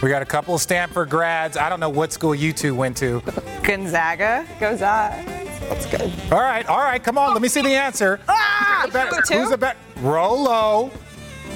[0.02, 1.56] We got a couple of Stanford grads.
[1.56, 3.20] I don't know what school you two went to.
[3.64, 4.46] Gonzaga.
[4.60, 5.10] Goes on.
[5.68, 6.12] That's good.
[6.32, 7.32] All right, all right, come on.
[7.32, 8.20] Let me see the answer.
[8.28, 8.82] Ah!
[8.84, 9.16] Who's a better?
[9.16, 9.34] you two?
[9.38, 9.78] Who's a better?
[9.96, 10.90] Rolo.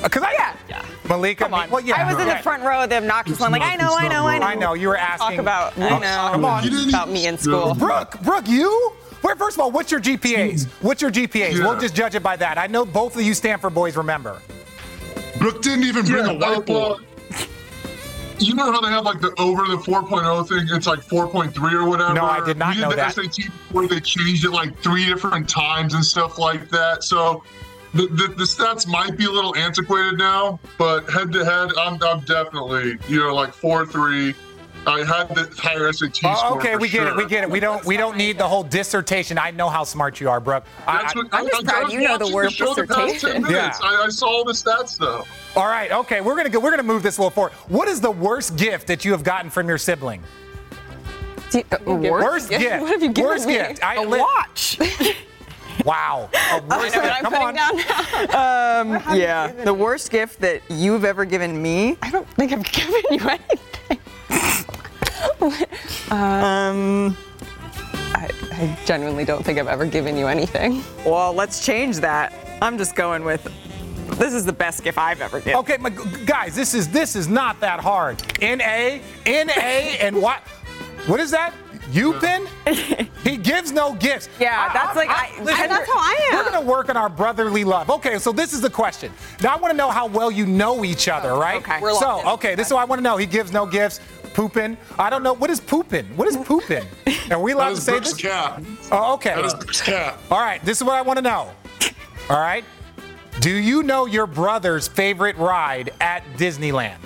[0.02, 0.57] Because I Yeah.
[0.68, 0.85] yeah.
[1.09, 1.44] Malika.
[1.44, 1.70] Come on.
[1.70, 2.05] Well, yeah.
[2.05, 3.52] I was in the front row of the obnoxious one.
[3.52, 4.46] Like, I know, I know, I know.
[4.46, 5.37] I know you were asking.
[5.37, 5.78] Talk about.
[5.78, 6.28] I Oh, know.
[6.33, 6.88] Come on.
[6.88, 7.74] About me in school.
[7.74, 8.92] Brook, Brook, you?
[9.20, 10.66] Where, first of all, what's your GPAs?
[10.83, 11.52] What's your GPAs?
[11.57, 11.64] Yeah.
[11.64, 12.59] We'll just judge it by that.
[12.59, 14.42] I know both of you Stanford boys remember.
[15.38, 17.05] Brook didn't even bring Yeah, a whiteboard.
[18.42, 20.66] You know how they have like the over the 4.0 thing?
[20.70, 22.14] It's like 4.3 or whatever.
[22.14, 23.14] No, I did not we know did the that.
[23.14, 27.05] SAT where they changed it like three different times and stuff like that.
[27.05, 27.44] So
[27.94, 32.02] the, the, the stats might be a little antiquated now, but head to head, I'm,
[32.02, 34.35] I'm definitely you know like four three.
[34.85, 36.59] I had the higher SAT Oh, score.
[36.59, 37.16] okay, for we get it.
[37.16, 37.51] We get it.
[37.51, 37.85] We don't.
[37.85, 39.38] We don't need the whole dissertation.
[39.38, 40.64] I know how smart you are, Brook.
[40.87, 42.66] I- That's I- what, I'm just I- I proud was you know the word the
[42.66, 43.42] dissertation.
[43.42, 43.51] minutes.
[43.51, 43.88] Yeah.
[43.88, 45.25] I, I saw all the stats though.
[45.55, 45.92] all right.
[45.92, 46.21] Okay.
[46.21, 46.59] We're gonna go.
[46.59, 47.53] We're gonna move this a little forward.
[47.68, 50.21] What is the worst gift that you have gotten from your sibling?
[51.51, 52.81] Do you- Worst gift.
[52.81, 53.55] What have you given Worst me?
[53.55, 53.85] gift.
[53.85, 54.79] I A li- watch.
[55.87, 56.29] Wow.
[56.53, 57.21] A worst gift.
[57.23, 57.55] Come on.
[57.55, 57.73] down.
[59.03, 59.51] Um, yeah.
[59.64, 61.97] The worst gift that you've ever given me.
[62.03, 63.99] I don't think I've given you anything.
[66.11, 67.16] Um,
[68.14, 70.82] I, I genuinely don't think I've ever given you anything.
[71.06, 72.32] well, let's change that.
[72.61, 73.42] I'm just going with
[74.18, 75.56] this is the best gift I've ever given.
[75.61, 75.90] Okay, my,
[76.26, 78.22] guys, this is this is not that hard.
[78.42, 80.40] N A N A and what?
[81.06, 81.54] What is that?
[81.90, 82.46] You pin?
[83.24, 84.28] he gives no gifts.
[84.38, 86.38] Yeah, that's like I- listen, I- that's how I am.
[86.38, 87.90] We're gonna work on our brotherly love.
[87.90, 89.12] Okay, so this is the question.
[89.42, 91.61] Now I want to know how well you know each other, right?
[91.61, 91.80] okay.
[91.80, 93.16] We're so okay, this is what I want to know.
[93.16, 94.00] He gives no gifts.
[94.35, 94.77] Pooping.
[94.99, 95.35] I don't know.
[95.35, 96.07] What is pooping?
[96.16, 96.85] What is pooping?
[97.31, 98.23] Are we allowed That to say Brooks' this?
[98.23, 98.62] cap.
[98.90, 99.35] Oh, okay.
[99.35, 100.18] That is Brooks' cap.
[100.31, 101.51] All right, this is what I want to know.
[102.31, 102.64] All right.
[103.40, 106.99] Do you know your brother's favorite ride at Disneyland?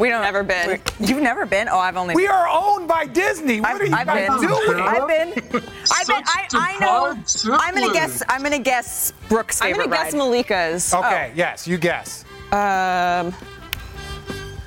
[0.00, 0.80] We don't Never been.
[1.00, 1.68] You've never been?
[1.68, 2.14] Oh, I've only.
[2.14, 3.60] We are owned by Disney.
[3.60, 4.48] What I've, are you I've guys been.
[4.48, 4.80] doing?
[4.80, 5.28] I've been.
[5.92, 6.22] I've been.
[6.26, 7.14] I, I know.
[7.14, 8.22] deprived I'm gonna guess.
[8.28, 10.14] I'm gonna guess Brook's I'm gonna guess.
[10.14, 10.94] Malika's.
[10.94, 12.24] Okay, yes, you guess.
[12.52, 13.34] Um,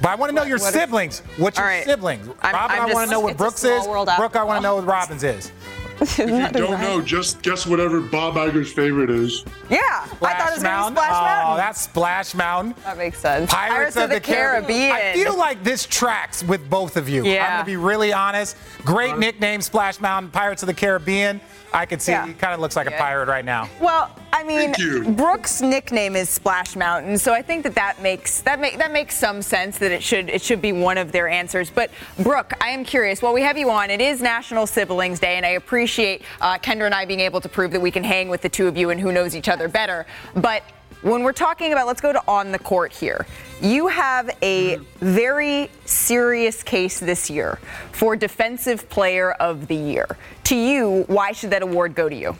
[0.06, 1.20] But I want to know your what is- siblings.
[1.38, 1.84] What's your All right.
[1.84, 2.28] siblings?
[2.44, 3.88] I'm- Robin, I'm I want to know what Brooks is.
[3.88, 5.52] world Brook, I want to know what Robin's is.
[6.02, 9.46] If you don't know, just guess whatever Bob Iger's favorite is.
[9.70, 10.98] Yeah, I thought it was gonna be Mountain.
[10.98, 12.76] Oh, that's Splash Mountain.
[12.84, 13.50] that makes sense.
[13.50, 14.91] Pirates, of, the, Caribbean.
[14.91, 17.26] I feel like this tracks with both of you.
[17.26, 17.46] Yeah.
[17.46, 18.58] I'm gonna be really honest.
[18.84, 21.39] Great nickname, Splash Mountain, Pirates of the Caribbean.
[21.75, 22.25] I can see Yeah.
[22.25, 23.69] he kind of looks like a pirate right now.
[23.81, 25.15] Well, I mean, Thank.
[25.17, 29.15] Brooks' nickname is Splash Mountain, so I think that that makes that make that makes
[29.15, 31.69] some sense that it should it should be one of their answers.
[31.69, 33.21] But Brook, I am curious.
[33.21, 36.85] While we have you on, it is National Siblings Day, and I appreciate uh, Kendra
[36.85, 38.89] and I being able to prove that we can hang with the two of you
[38.89, 40.05] and who knows each other better.
[40.35, 40.63] But
[41.01, 43.25] when we're talking about, let's go to on the court here.
[43.62, 47.60] You have a very serious case this year
[47.91, 50.18] for Defensive Player of the Year.
[50.46, 52.38] To you, why should that award go to you?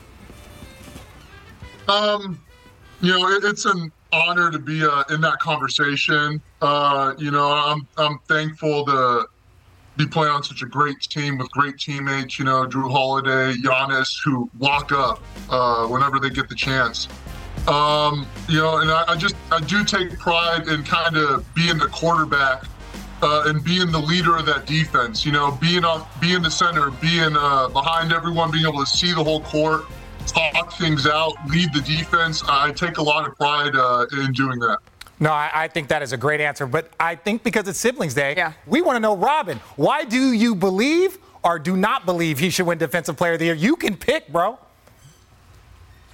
[1.88, 2.42] Um,
[3.02, 6.42] you know, it, it's an honor to be uh, in that conversation.
[6.62, 9.28] Uh, you know, I'm I'm thankful to
[9.98, 12.38] be playing on such a great team with great teammates.
[12.38, 17.08] You know, Jrue Holiday, Giannis, who lock up uh, whenever they get the chance.
[17.68, 21.78] Um, you know, and I, I just I do take pride in kind of being
[21.78, 22.64] the quarterback
[23.22, 25.26] uh, and being the leader of that defense.
[25.26, 29.14] You know, being on, being the center, being uh, behind everyone, being able to see
[29.14, 29.86] the whole court,
[30.28, 32.44] talk things out, lead the defense.
[32.48, 34.78] I take a lot of pride uh, in doing that.
[35.20, 36.68] No, I, I think that is a great answer.
[36.68, 38.52] But I think because it's Siblings Day, Yeah.
[38.68, 42.66] we want to know, Robin, why do you believe or do not believe he should
[42.66, 43.54] win Defensive Player of the Year.
[43.54, 44.58] You can pick, bro.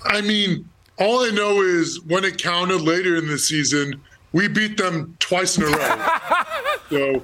[0.04, 0.68] I mean,
[1.00, 4.02] all I know is when it counted later in the season,
[4.34, 6.08] we beat them twice in a row.
[6.90, 7.24] so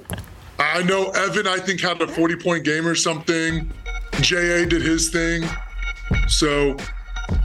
[0.58, 3.70] I know Evan, I think, had a 40 point game or something.
[4.20, 5.44] JA did his thing.
[6.26, 6.76] So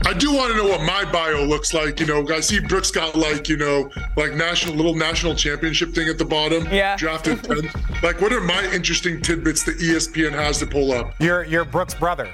[0.06, 2.00] I do want to know what my bio looks like.
[2.00, 6.08] You know, I see Brooks got like, you know, like national little national championship thing
[6.08, 6.66] at the bottom.
[6.72, 6.96] Yeah.
[6.96, 8.02] Drafted 10th.
[8.02, 11.14] Like, what are my interesting tidbits that ESPN has to pull up?
[11.20, 12.32] You're you're Brooks' brother.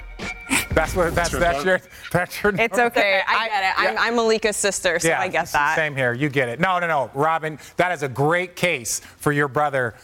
[0.73, 2.55] That's what that's that's your that's your.
[2.55, 3.21] It's okay.
[3.27, 3.73] I get it.
[3.77, 5.75] I'm, I'm Malika's sister, so I get that.
[5.75, 6.13] Same here.
[6.13, 6.59] You get it.
[6.59, 7.59] No, no, no, Robin.
[7.77, 9.95] That is a great case for your brother.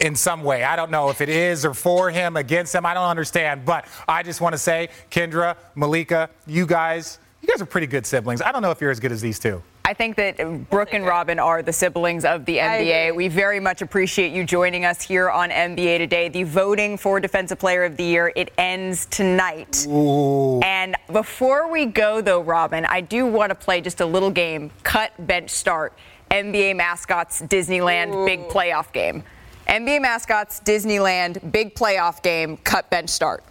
[0.00, 2.86] In some way, I don't know if it is or for him, against him.
[2.86, 7.60] I don't understand, but I just want to say, Kendra, Malika, you guys, you guys
[7.60, 8.40] are pretty good siblings.
[8.40, 9.60] I don't know if you're as good as these two.
[9.88, 13.14] I think that Brook and Robin are the siblings of the NBA.
[13.14, 16.28] We very much appreciate you joining us here on NBA Today.
[16.28, 19.86] The voting for Defensive Player of the Year it ends tonight.
[19.88, 20.60] Ooh.
[20.60, 24.70] And before we go, though, Robin, I do want to play just a little game.
[24.82, 25.94] Cut, bench, start.
[26.30, 29.22] NBA mascots Disneyland big playoff game.
[29.68, 32.58] NBA mascots Disneyland big playoff game.
[32.58, 33.42] Cut, bench, start.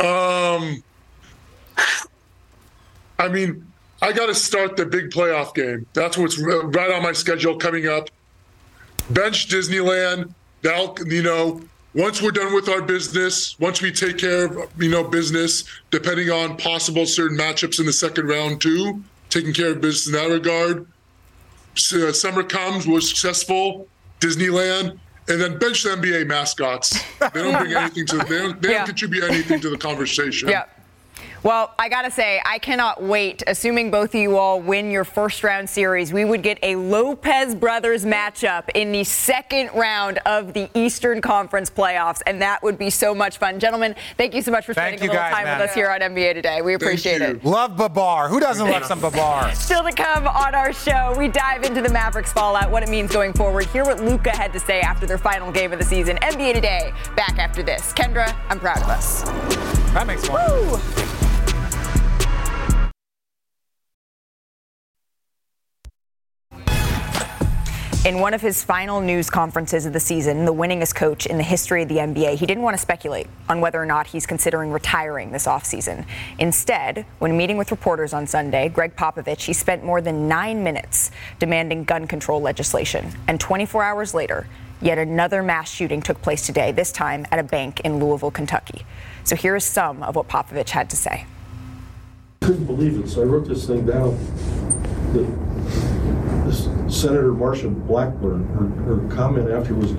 [0.00, 0.82] Um,
[3.16, 3.64] I mean,
[4.02, 5.86] I got to start the big playoff game.
[5.94, 8.08] That's what's right on my schedule coming up.
[9.10, 10.32] Bench Disneyland.
[10.62, 11.60] That'll, you know,
[11.94, 16.30] once we're done with our business, once we take care of, you know, business, depending
[16.30, 20.34] on possible certain matchups in the second round, too, taking care of business in that
[20.34, 20.86] regard.
[21.74, 23.86] So, uh, summer comes, we're successful,
[24.20, 26.98] Disneyland, and then bench the NBA mascots.
[27.32, 28.78] They don't bring anything to, they don't, they Yeah.
[28.78, 30.48] don't contribute anything to the conversation.
[30.48, 30.75] Yep.
[31.42, 33.42] Well, I got to say, I cannot wait.
[33.46, 37.54] Assuming both of you all win your first round series, we would get a Lopez
[37.54, 42.90] brothers matchup in the second round of the Eastern Conference playoffs, and that would be
[42.90, 43.60] so much fun.
[43.60, 45.60] Gentlemen, thank you so much for Thank spending a little guys, time man.
[45.60, 46.62] with us here on NBA Today.
[46.62, 47.44] We appreciate it.
[47.44, 48.28] Love Babar.
[48.28, 49.54] Who doesn't love some Babar?
[49.54, 53.12] Still to come on our show, we dive into the Mavericks fallout, what it means
[53.12, 53.66] going forward.
[53.66, 56.16] Hear what Luka had to say after their final game of the season.
[56.16, 57.92] NBA Today, back after this.
[57.92, 59.85] Kendra, I'm proud of us.
[59.96, 60.42] That makes one.
[60.50, 61.15] Woo!
[68.06, 71.42] In one of his final news conferences of the season, the winningest coach in the
[71.42, 74.70] history of the NBA, he didn't want to speculate on whether or not he's considering
[74.70, 76.06] retiring this offseason.
[76.38, 81.10] Instead, when meeting with reporters on Sunday, Gregg Popovich, he spent more than nine minutes
[81.40, 83.10] demanding gun control legislation.
[83.26, 84.46] And 24 hours later,
[84.80, 88.86] yet another mass shooting took place today, this time at a bank in Louisville, Kentucky.
[89.24, 91.26] So here is some of what Popovich had to say.
[92.40, 94.16] couldn't believe it, so I wrote this thing down.
[96.52, 99.92] Senator Marsha Blackburn, her, her comment after was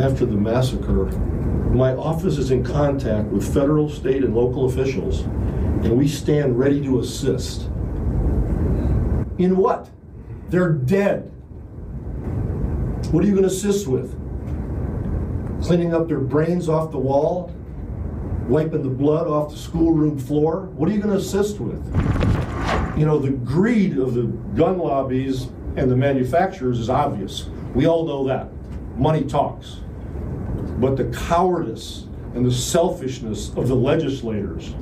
[0.00, 1.06] after the massacre.
[1.72, 6.82] My office is in contact with federal, state, and local officials, and we stand ready
[6.82, 7.62] to assist.
[9.38, 9.90] In what?
[10.48, 11.32] They're dead.
[13.10, 14.12] What are you going to assist with?
[15.62, 17.52] Cleaning up their brains off the wall?
[18.48, 20.66] wiping the blood off the schoolroom floor?
[20.76, 21.82] What are you going to assist with?
[22.96, 24.24] You know, the greed of the
[24.56, 25.44] gun lobbies
[25.76, 27.48] and the manufacturers is obvious.
[27.74, 28.48] We all know that.
[28.96, 29.80] Money talks.
[30.78, 34.74] But the cowardice and the selfishness of the legislators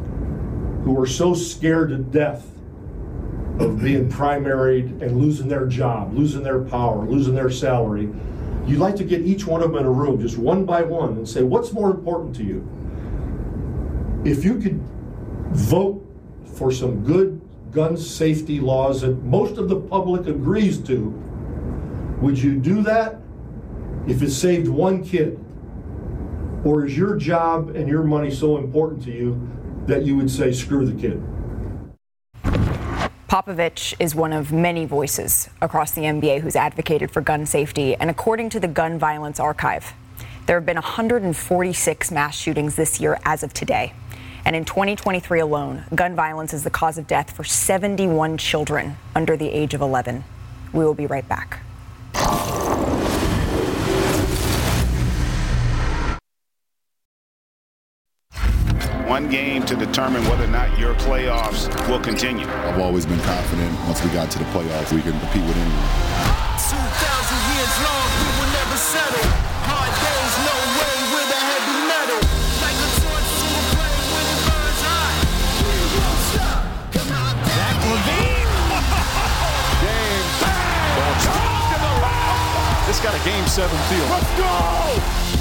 [0.84, 2.46] who are so scared to death
[3.58, 8.08] of being primaried and losing their job, losing their power, losing their salary,
[8.66, 11.10] you'd like to get each one of them in a room, just one by one,
[11.10, 12.68] and say, what's more important to you?
[14.24, 14.80] if you could
[15.52, 16.02] vote
[16.54, 17.40] for some good
[17.74, 21.10] gun safety laws that most of the public agrees to,
[22.20, 23.16] would you do that
[24.06, 25.38] if it saved one kid?
[26.64, 29.50] Or is your job and your money so important to you
[29.86, 31.22] that you would say, screw the kid?
[33.28, 37.96] Popovich is one of many voices across the NBA who's advocated for gun safety.
[37.96, 39.92] And according to the Gun Violence Archive,
[40.46, 43.92] there have been 146 mass shootings this year as of today.
[44.44, 49.36] And in 2023 alone, gun violence is the cause of death for 71 children under
[49.36, 50.24] the age of 11.
[50.72, 51.60] We will be right back.
[59.06, 62.46] One game to determine whether or not your playoffs will continue.
[62.46, 67.13] I've always been confident once we got to the playoffs, we can compete with anyone.
[82.94, 84.06] This got a game seven feel.
[84.06, 85.34] Let's go!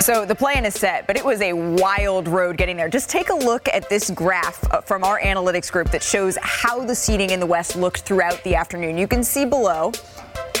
[0.00, 2.88] So the plan is set, but it was a wild road getting there.
[2.88, 6.84] Just take a look at this graph uh, from our analytics group that shows how
[6.84, 8.98] the seeding in the West looked throughout the afternoon.
[8.98, 9.92] You can see below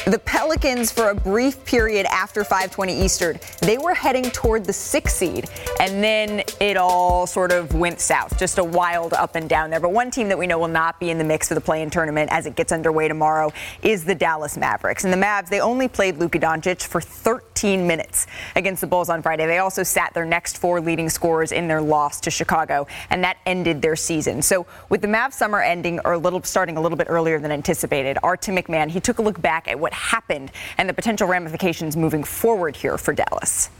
[0.04, 5.16] the Pelicans, for a brief period after 520 Eastern, they were heading toward the sixth
[5.16, 5.48] seed,
[5.78, 8.36] and then it all sort of went south.
[8.38, 9.78] Just a wild up and down there.
[9.78, 11.90] But one team that we know will not be in the mix for the play-in
[11.90, 15.04] tournament as it gets underway tomorrow is the Dallas Mavericks.
[15.04, 18.26] And the Mavs, they only played Luka Doncic for 13 minutes
[18.56, 19.46] against the Bulls on Friday.
[19.46, 23.36] They also sat their next four leading scorers in their loss to Chicago, and that
[23.46, 24.42] ended their season.
[24.42, 27.52] So with the Mavs summer ending or a little starting a little bit earlier than
[27.52, 31.26] anticipated, our Tim McMahon, he took a look back at what happened and the potential
[31.26, 33.70] ramifications moving forward here for Dallas.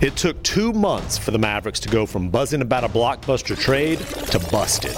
[0.00, 3.98] It took two months for the Mavericks to go from buzzing about a blockbuster trade
[3.98, 4.94] to busted.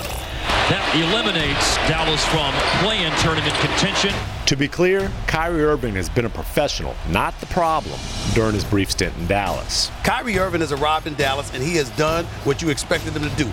[0.68, 2.52] That eliminates Dallas from
[2.84, 4.12] play-in tournament contention.
[4.46, 7.98] To be clear, Kyrie Irving has been a professional, not the problem,
[8.34, 9.90] during his brief stint in Dallas.
[10.04, 13.36] Kyrie Irving has arrived in Dallas and he has done what you expected him to
[13.36, 13.48] do.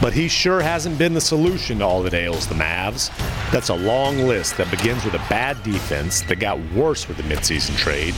[0.00, 3.10] But he sure hasn't been the solution to all that ails the Mavs.
[3.52, 7.22] That's a long list that begins with a bad defense that got worse with the
[7.24, 8.14] midseason trade,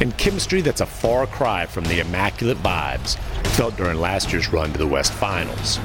[0.00, 3.16] and chemistry that's a far cry from the immaculate vibes
[3.54, 5.78] felt during last year's run to the West Finals.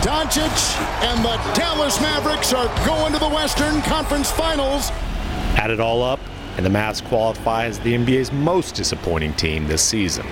[0.00, 4.90] Doncic and the Dallas Mavericks are going to the Western Conference Finals.
[5.56, 6.20] Add it all up,
[6.56, 10.24] and the Mavs qualify as the NBA's most disappointing team this season.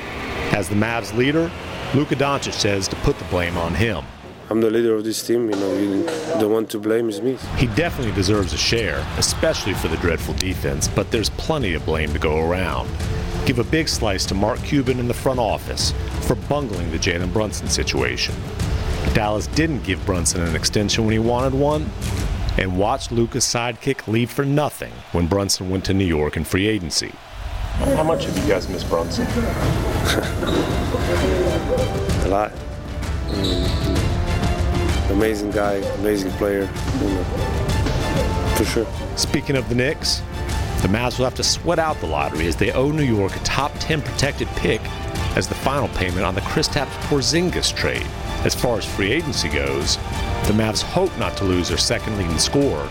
[0.53, 1.51] As the Mavs leader,
[1.95, 4.05] Luka Doncic says to put the blame on him.
[4.51, 6.05] I'm the leader of this team, you know, you,
[6.39, 7.39] the one to blame is me.
[7.57, 12.13] He definitely deserves a share, especially for the dreadful defense, but there's plenty of blame
[12.13, 12.91] to go around.
[13.47, 15.93] Give a big slice to Mark Cuban in the front office
[16.23, 18.35] for bungling the Jalen Brunson situation.
[19.15, 21.91] Dallas didn't give Brunson an extension when he wanted one,
[22.59, 26.67] and watched Luka's sidekick leave for nothing when Brunson went to New York in free
[26.67, 27.13] agency.
[27.79, 29.27] How much have you guys missed Brunson?
[32.25, 32.53] A lot.
[33.27, 34.04] Mm,
[35.25, 36.69] amazing guy, amazing player,
[37.01, 37.25] you know,
[38.59, 38.87] for sure.
[39.17, 40.19] Speaking of the Knicks,
[40.83, 43.39] the Mavs will have to sweat out the lottery as they owe New York a
[43.39, 44.83] top 10 protected pick
[45.35, 48.07] as the final payment on the Kristaps Porzingis trade.
[48.45, 49.97] As far as free agency goes,
[50.47, 52.87] the Mavs hope not to lose their second leading scorer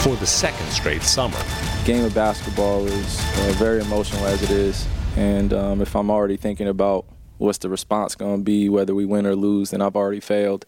[0.00, 1.38] for the second straight summer.
[1.84, 4.84] Game of basketball is uh, very emotional as it is,
[5.16, 7.06] and um, if I'm already thinking about
[7.38, 10.64] what's the response going to be, whether we win or lose, then I've already failed.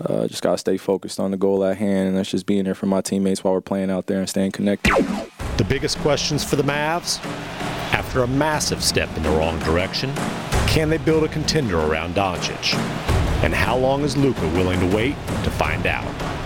[0.00, 2.64] Uh, just got to stay focused on the goal at hand, and that's just being
[2.64, 4.94] there for my teammates while we're playing out there and staying connected.
[5.56, 7.24] The biggest questions for the Mavs?
[7.92, 10.14] After a massive step in the wrong direction,
[10.66, 12.74] can they build a contender around Doncic?
[13.42, 15.14] And how long is Luka willing to wait
[15.44, 16.37] to find out?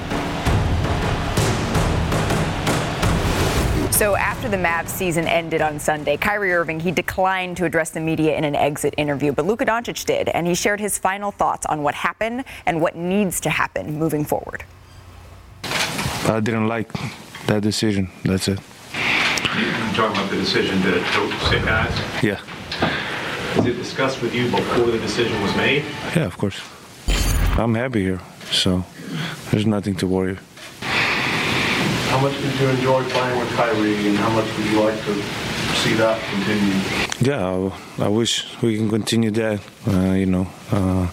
[4.03, 8.01] So after the Mavs season ended on Sunday, Kyrie Irving he declined to address the
[8.01, 11.67] media in an exit interview, but Luka Doncic did, and he shared his final thoughts
[11.67, 14.65] on what happened and what needs to happen moving forward.
[15.63, 16.93] I didn't like
[17.47, 18.11] that decision.
[18.25, 18.59] That's it.
[19.57, 22.25] You talking about the decision to, to sit guys?
[22.25, 22.41] Yeah.
[23.57, 25.85] Was it discussed with you before the decision was made?
[26.17, 26.61] Yeah, of course.
[27.57, 28.85] I'm happy here, so
[29.53, 30.39] there's nothing to worry.
[32.13, 35.15] How much did you enjoy playing with Kyrie, and how much would you like to
[35.81, 36.79] see that continue?
[37.21, 39.61] Yeah, I, I wish we can continue that.
[39.89, 41.09] Uh, you know, uh,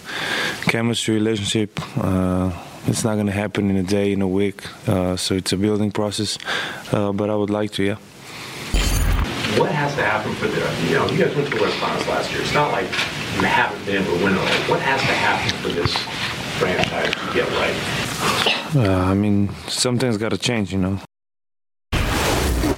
[0.67, 1.79] chemistry, relationship.
[1.97, 2.51] Uh,
[2.85, 4.61] it's not going to happen in a day, in a week.
[4.89, 6.37] Uh, so it's a building process.
[6.91, 7.95] Uh, but I would like to, yeah.
[9.57, 12.07] What has to happen for the, you know, you guys went to the West Finals
[12.07, 12.41] last year.
[12.41, 12.85] It's not like
[13.39, 14.75] you haven't been able to win it all.
[14.75, 15.95] What has to happen for this
[16.59, 18.08] franchise to get right?
[18.75, 20.99] Uh, I mean, something's got to change, you know.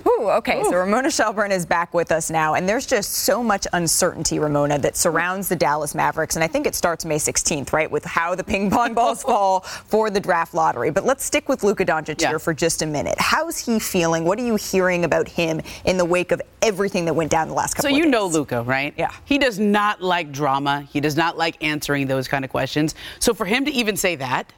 [0.07, 0.61] Ooh, okay.
[0.63, 4.77] So Ramona Shelburne is back with us now, and there's just so much uncertainty, Ramona,
[4.79, 8.35] that surrounds the Dallas Mavericks, and I think it starts May 16th, right, with how
[8.35, 10.91] the ping pong balls fall for the draft lottery.
[10.91, 13.15] But let's stick with Luka Doncic here for just a minute.
[13.17, 14.23] How's he feeling?
[14.23, 17.53] What are you hearing about him in the wake of everything that went down the
[17.55, 17.89] last couple?
[17.89, 18.03] Of weeks?
[18.03, 18.33] So of you days?
[18.33, 18.93] know Luka, right?
[18.97, 19.11] Yeah.
[19.25, 20.81] He does not like drama.
[20.81, 22.93] He does not like answering those kind of questions.
[23.19, 24.53] So for him to even say that.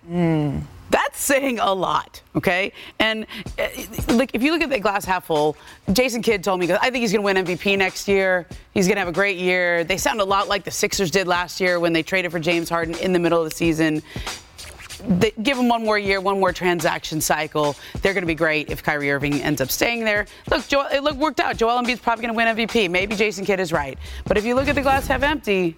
[0.93, 2.71] That's saying a lot, okay?
[2.99, 3.25] And
[3.57, 3.67] uh,
[4.09, 5.57] like, if you look at the glass half full,
[5.91, 8.45] Jason Kidd told me, I think he's going to win MVP next year.
[8.75, 9.83] He's going to have a great year.
[9.83, 12.69] They sound a lot like the Sixers did last year when they traded for James
[12.69, 14.03] Harden in the middle of the season.
[15.07, 17.75] They, give them one more year, one more transaction cycle.
[18.03, 20.27] They're going to be great if Kyrie Irving ends up staying there.
[20.51, 21.57] Look, Joel, it worked out.
[21.57, 22.91] Joel Embiid's probably going to win MVP.
[22.91, 23.97] Maybe Jason Kidd is right.
[24.25, 25.75] But if you look at the glass half empty,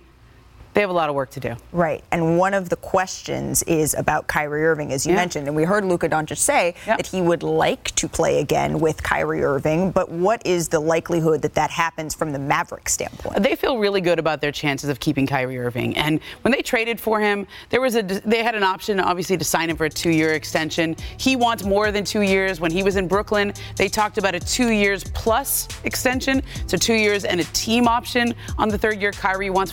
[0.75, 1.55] they have a lot of work to do.
[1.71, 2.03] Right.
[2.11, 5.19] And one of the questions is about Kyrie Irving, as you Yeah.
[5.19, 5.47] mentioned.
[5.47, 9.43] And we heard Luka Doncic say that he would like to play again with Kyrie
[9.43, 9.91] Irving.
[9.91, 13.41] But what is the likelihood that that happens from the Maverick standpoint?
[13.41, 15.95] They feel really good about their chances of keeping Kyrie Irving.
[15.97, 19.45] And when they traded for him, there was a they had an option obviously to
[19.45, 20.95] sign him for a 2-year extension.
[21.17, 22.59] He wants more than 2 years.
[22.59, 26.93] When he was in Brooklyn, they talked about a 2 years plus extension, so 2
[26.93, 29.13] years and a team option on the third year.
[29.13, 29.71] Kyrie wants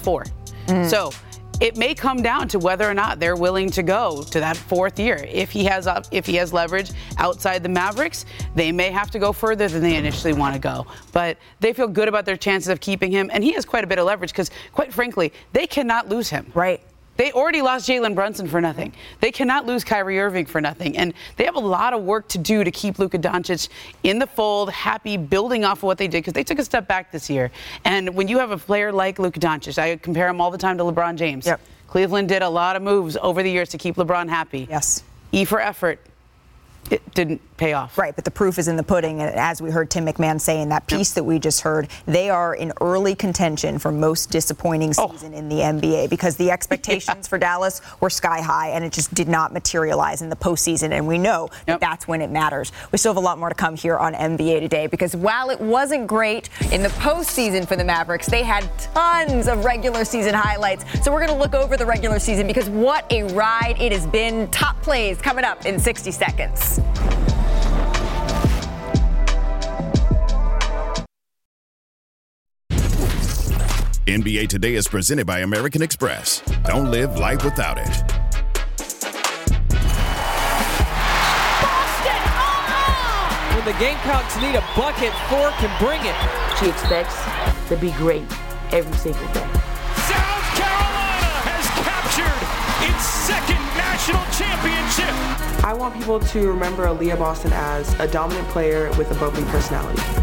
[0.67, 0.89] 4.
[0.89, 1.11] So,
[1.63, 4.99] it may come down to whether or not they're willing to go to that fourth
[4.99, 5.25] year.
[5.29, 8.25] If he has uh, if he has leverage outside the Mavericks,
[8.57, 10.89] they may have to go further than they initially want to go.
[11.13, 13.87] But they feel good about their chances of keeping him, and he has quite a
[13.87, 16.51] bit of leverage because, quite frankly, they cannot lose him.
[16.53, 16.81] Right.
[17.17, 18.93] They already lost Jalen Brunson for nothing.
[19.21, 20.97] They cannot lose Kyrie Irving for nothing.
[20.97, 23.69] And they have a lot of work to do to keep Luka Doncic
[24.03, 26.89] in the fold, happy, building off of what they did, because they took a step
[26.89, 27.51] back this year.
[27.85, 30.79] And when you have a player like Luka Doncic, I compare him all the time
[30.79, 31.49] to LeBron James.
[31.87, 34.67] Cleveland did a lot of moves over the years to keep LeBron happy.
[34.71, 35.03] Yes.
[35.33, 36.01] E for effort.
[36.91, 37.97] It didn't pay off.
[37.97, 39.21] Right, but the proof is in the pudding.
[39.23, 42.29] And as we heard Tim McMahon say in that piece that we just heard, they
[42.29, 45.13] are in early contention for most disappointing Oh.
[45.13, 49.15] season in the NBA because the expectations for Dallas were sky high and it just
[49.15, 50.91] did not materialize in the postseason.
[50.91, 52.73] And we know that that's when it matters.
[52.91, 55.61] We still have a lot more to come here on NBA today because while it
[55.61, 60.85] wasn't great in the postseason for the Mavericks, they had tons of regular season highlights.
[61.05, 64.05] So we're going to look over the regular season because what a ride it has
[64.09, 64.51] been.
[64.51, 66.81] Top plays coming up in 60 seconds.
[74.07, 76.43] NBA Today is presented by American Express.
[76.65, 77.87] Don't live life without it.
[81.63, 82.23] Boston!
[83.55, 86.19] When the Gamecocks need a bucket, four can bring it.
[86.59, 87.15] She expects
[87.69, 88.25] to be great
[88.73, 89.47] every single day.
[90.11, 92.43] South Carolina has captured
[92.91, 95.15] its second national championship.
[95.65, 100.22] I want people to remember Aliyah Boston as a dominant player with a bubbly personality.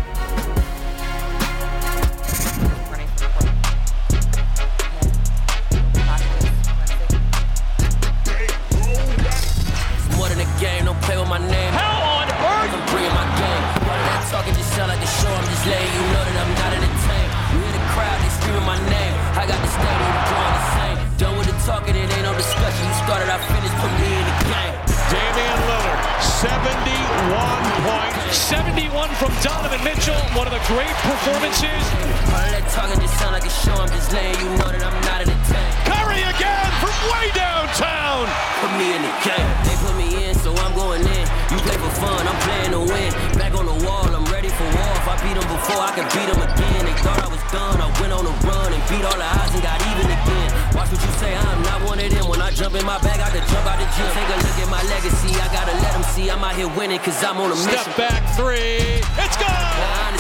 [30.69, 31.81] Great performances.
[32.29, 33.73] All that talking just sound like a show.
[33.73, 35.73] I'm just letting you know that I'm not entertained.
[35.89, 38.29] Curry again from way downtown.
[38.61, 39.49] Put me in the game.
[39.65, 41.25] They put me in, so I'm going in.
[41.49, 43.09] You play for fun, I'm playing to win.
[43.41, 44.93] Back on the wall, I'm ready for war.
[44.93, 46.81] If I beat them before, I can beat them again.
[46.85, 47.81] They thought I was done.
[47.81, 50.49] I went on a run and beat all the odds and got even again.
[50.77, 52.29] Watch what you say, I'm not one of them.
[52.29, 54.05] When I jump in my bag, I can jump out the gym.
[54.13, 55.33] Take a look at my legacy.
[55.33, 57.89] I gotta let them see I'm out here winning, cause I'm on a mission.
[57.89, 59.01] Step back three.
[59.17, 59.58] It's gone.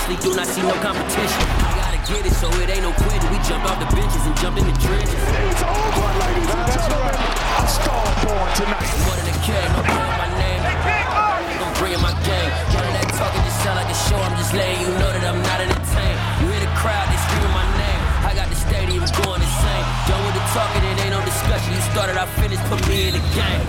[0.09, 1.45] I honestly do not see no competition.
[1.61, 3.29] I gotta get it, so it ain't no quitting.
[3.29, 5.13] We jump off the benches and jump in the trenches.
[5.13, 7.13] It's over, ladies and gentlemen.
[7.13, 8.89] A star born tonight.
[9.05, 10.61] More than a kid, no playing my name.
[10.65, 12.49] I'm bringing my game.
[12.73, 14.17] None of that talking just sound like a show.
[14.17, 16.17] I'm just letting you know that I'm not entertained.
[16.41, 18.01] You hear the crowd, they screaming my name.
[18.25, 19.85] I got the stadium going insane.
[20.09, 21.69] Done with the talking, it ain't no discussion.
[21.69, 23.61] You started, I finished, put me in the game.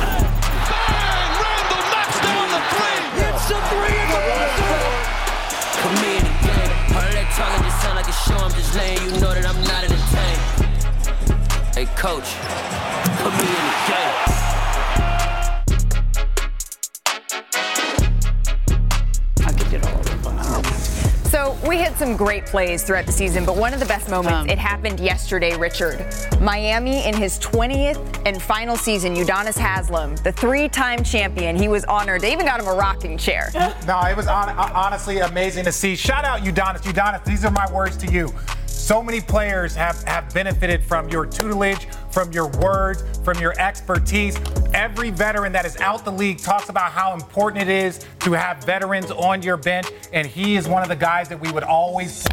[0.00, 1.28] Bang!
[1.44, 3.04] Randle knocks down the three.
[3.20, 5.13] It's a three in the
[5.76, 6.74] In the game.
[6.94, 8.36] That talking just sound like a show.
[8.36, 9.84] I'm just letting you know that I'm not.
[11.74, 12.36] Hey, coach,
[13.18, 14.53] put me in the game.
[21.84, 24.32] So we hit some great plays throughout the season, but one of the best moments,
[24.32, 24.48] um.
[24.48, 26.06] it happened yesterday, Richard.
[26.40, 32.22] Miami in his 20th and final season, Udonis Haslem, the three-time champion, he was honored.
[32.22, 33.50] They even got him a rocking chair.
[33.86, 35.94] No, it was hon- honestly amazing to see.
[35.94, 36.80] Shout out Udonis.
[36.82, 38.32] Udonis, these are my words to you.
[38.84, 44.38] So many players have, have benefited from your tutelage, from your words, from your expertise.
[44.74, 48.62] Every veteran that is out the league talks about how important it is to have
[48.62, 52.26] veterans on your bench, and he is one of the guys that we would always.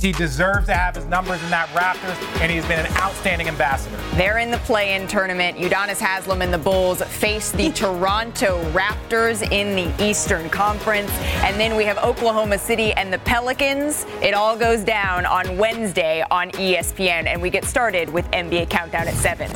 [0.00, 3.94] He deserves to have his numbers in that Raptors, and he's been an outstanding ambassador.
[4.14, 5.58] They're in the play-in tournament.
[5.58, 11.10] Udonis Haslem and the Bulls face the Toronto Raptors in the Eastern Conference.
[11.42, 14.06] And then we have Oklahoma City and the Pelicans.
[14.22, 17.26] It all goes down on Wednesday on ESPN.
[17.26, 19.50] And we get started with NBA Countdown at 7.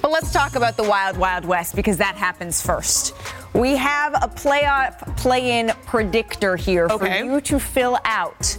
[0.00, 3.14] But let's talk about the Wild Wild West because that happens first.
[3.54, 8.56] We have a playoff play-in predictor here for you to fill out.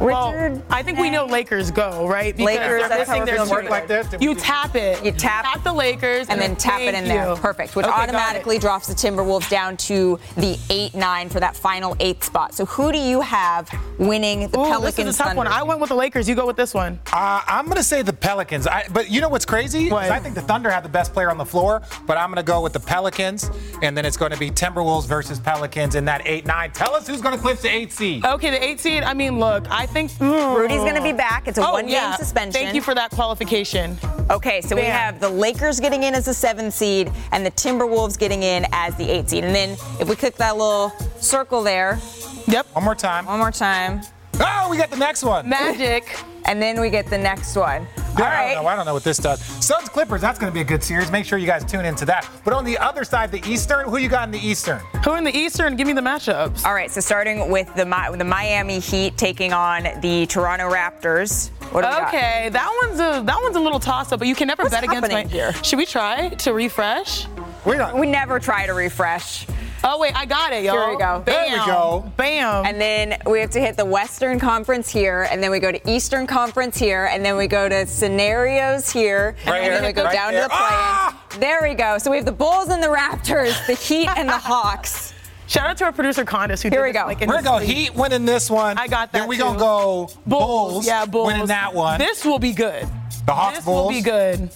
[0.00, 0.62] Richard?
[0.70, 2.36] I think we know Lakers go, right?
[2.36, 4.06] Because Lakers, they're that's how missing we're their work like this?
[4.20, 5.04] You tap it.
[5.04, 7.36] You tap, tap the Lakers and then tap it in thank there.
[7.36, 7.76] Perfect.
[7.76, 12.24] Which Okay, automatically drops the Timberwolves down to the 8 9 for that final eighth
[12.24, 12.54] spot.
[12.54, 14.96] So who do you have winning the Ooh, Pelicans?
[14.96, 15.46] this is a tough one.
[15.46, 16.28] I went with the Lakers.
[16.28, 16.98] You go with this one.
[17.12, 18.66] Uh, I'm going to say the Pelicans.
[18.66, 19.90] I, but you know what's crazy?
[19.90, 20.10] What?
[20.10, 22.42] I think the Thunder have the best player on the floor, but I'm going to
[22.42, 23.50] go with the Pelicans,
[23.82, 26.70] and then it's going to be Timberwolves versus Pelicans in that 8 9.
[26.72, 28.24] Tell us who's going to clinch the 8 seed.
[28.24, 29.02] Okay, the eight seed.
[29.02, 30.56] I mean, look, I think mm.
[30.56, 31.46] Rudy's going to be back.
[31.48, 32.16] It's a Oh, one game yeah.
[32.16, 32.52] suspension.
[32.52, 33.96] Thank you for that qualification.
[34.30, 38.18] Okay, so we have the Lakers getting in as the seven seed and the Timberwolves
[38.18, 39.44] getting in as the eight seed.
[39.44, 39.70] And then
[40.00, 41.98] if we click that little circle there,
[42.46, 42.66] Yep.
[42.72, 43.26] One more time.
[43.26, 44.00] one more time,
[44.40, 45.48] Oh, we got the next one.
[45.48, 46.16] Magic.
[46.46, 47.86] and then we get the next one.
[48.18, 48.68] Yeah, All I don't know.
[48.68, 49.40] I don't know what this does.
[49.64, 51.10] Suns Clippers, that's going to be a good series.
[51.10, 52.28] Make sure you guys tune into that.
[52.44, 54.78] But on the other side, the Eastern, who you got in the Eastern?
[55.04, 55.76] Who in the Eastern?
[55.76, 56.64] Give me the matchups.
[56.64, 57.84] All right, so starting with the
[58.16, 61.50] the Miami Heat taking on the Toronto Raptors.
[61.72, 62.08] What do we got?
[62.08, 64.74] Okay, that one's a that one's a little toss up, but you can never What's
[64.74, 65.18] bet against my.
[65.18, 65.52] happening here?
[65.64, 67.26] Should we try to refresh?
[67.64, 67.98] We don't.
[67.98, 69.46] We never try to refresh.
[69.82, 70.72] Oh wait, I got it, yo.
[70.72, 71.20] Here we go.
[71.20, 71.24] Bam.
[71.24, 72.12] There we go.
[72.16, 72.66] Bam.
[72.66, 75.90] And then we have to hit the Western Conference here, and then we go to
[75.90, 79.92] Eastern Conference here, and then we go to scenarios here, Right and then here, we
[79.94, 80.42] go right down there.
[80.42, 81.26] to the play Ah!
[81.38, 81.96] There we go.
[81.98, 85.14] So we have the Bulls and the Raptors, the Heat and the Hawks.
[85.46, 87.06] Shout out to our producer Condis who Here did we this, go.
[87.06, 87.76] Like, in We're going to go sleep.
[87.88, 88.78] Heat winning this one.
[88.78, 89.18] I got that.
[89.20, 89.42] Then we too.
[89.42, 91.26] going to go Bulls, Yeah, Bulls.
[91.26, 91.98] winning that one.
[91.98, 92.86] This will be good.
[93.26, 93.86] the Hawks This Bulls.
[93.86, 94.50] will be good.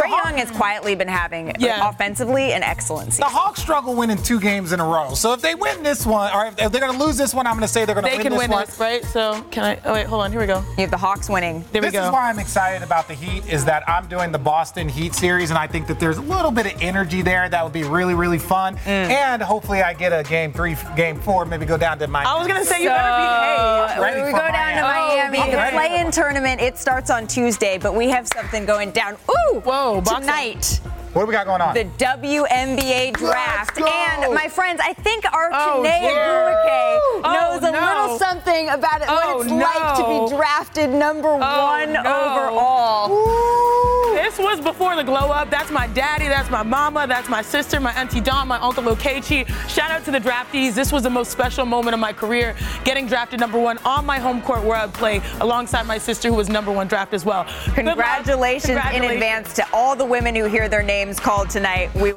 [0.00, 1.88] Trae Young has quietly been having Yeah.
[1.88, 3.24] offensively an excellent season.
[3.24, 3.30] The.
[3.30, 5.14] Hawks struggle winning two games in a row.
[5.14, 7.46] So if they win this one, or if if they're going to lose this one,
[7.46, 8.66] I'm going to say they're going to They win can this win one.
[8.66, 9.04] this, right?
[9.06, 9.78] So can I?
[9.84, 10.30] Oh wait, hold on.
[10.32, 10.58] Here we go.
[10.76, 11.64] You have the Hawks winning.
[11.72, 11.98] There we go.
[11.98, 15.14] this is why I'm excited about the Heat is that I'm doing the Boston Heat
[15.14, 17.82] series, and I think that there's a little bit of energy there that would be
[17.84, 18.76] really, really fun.
[18.78, 19.10] Mm.
[19.10, 22.28] And hopefully, I get a game three, game four, maybe go down to Miami.
[22.28, 23.94] I was gonna say you So, better be.
[23.94, 25.38] Hey, Ready we go down to Miami.
[25.38, 25.38] Miami.
[25.38, 29.16] Oh, the play-in tournament it starts on Tuesday, but we have something going down.
[29.30, 30.80] Ooh, Whoa, box tonight.
[31.12, 31.74] What do we got going on?
[31.74, 33.80] The WNBA draft.
[33.80, 36.50] And my friends, I think our Oh, Chiney dear.
[37.22, 37.80] Knows Oh, a no.
[37.80, 42.00] little something about it, Oh, what it's like to be drafted number one no.
[42.00, 43.08] overall.
[44.14, 45.50] This was before the glow up.
[45.50, 49.48] That's my daddy, that's my mama, that's my sister, my auntie Dawn, my uncle Okechi.
[49.68, 50.74] Shout out to the draftees.
[50.74, 52.54] This was the most special moment of my career,
[52.84, 56.34] getting drafted number one on my home court where I play alongside my sister who
[56.34, 57.44] was number one draft as well.
[57.74, 57.96] Good luck.
[57.96, 61.94] Congratulations, in advance to all the women who hear their names called tonight.
[61.94, 62.12] We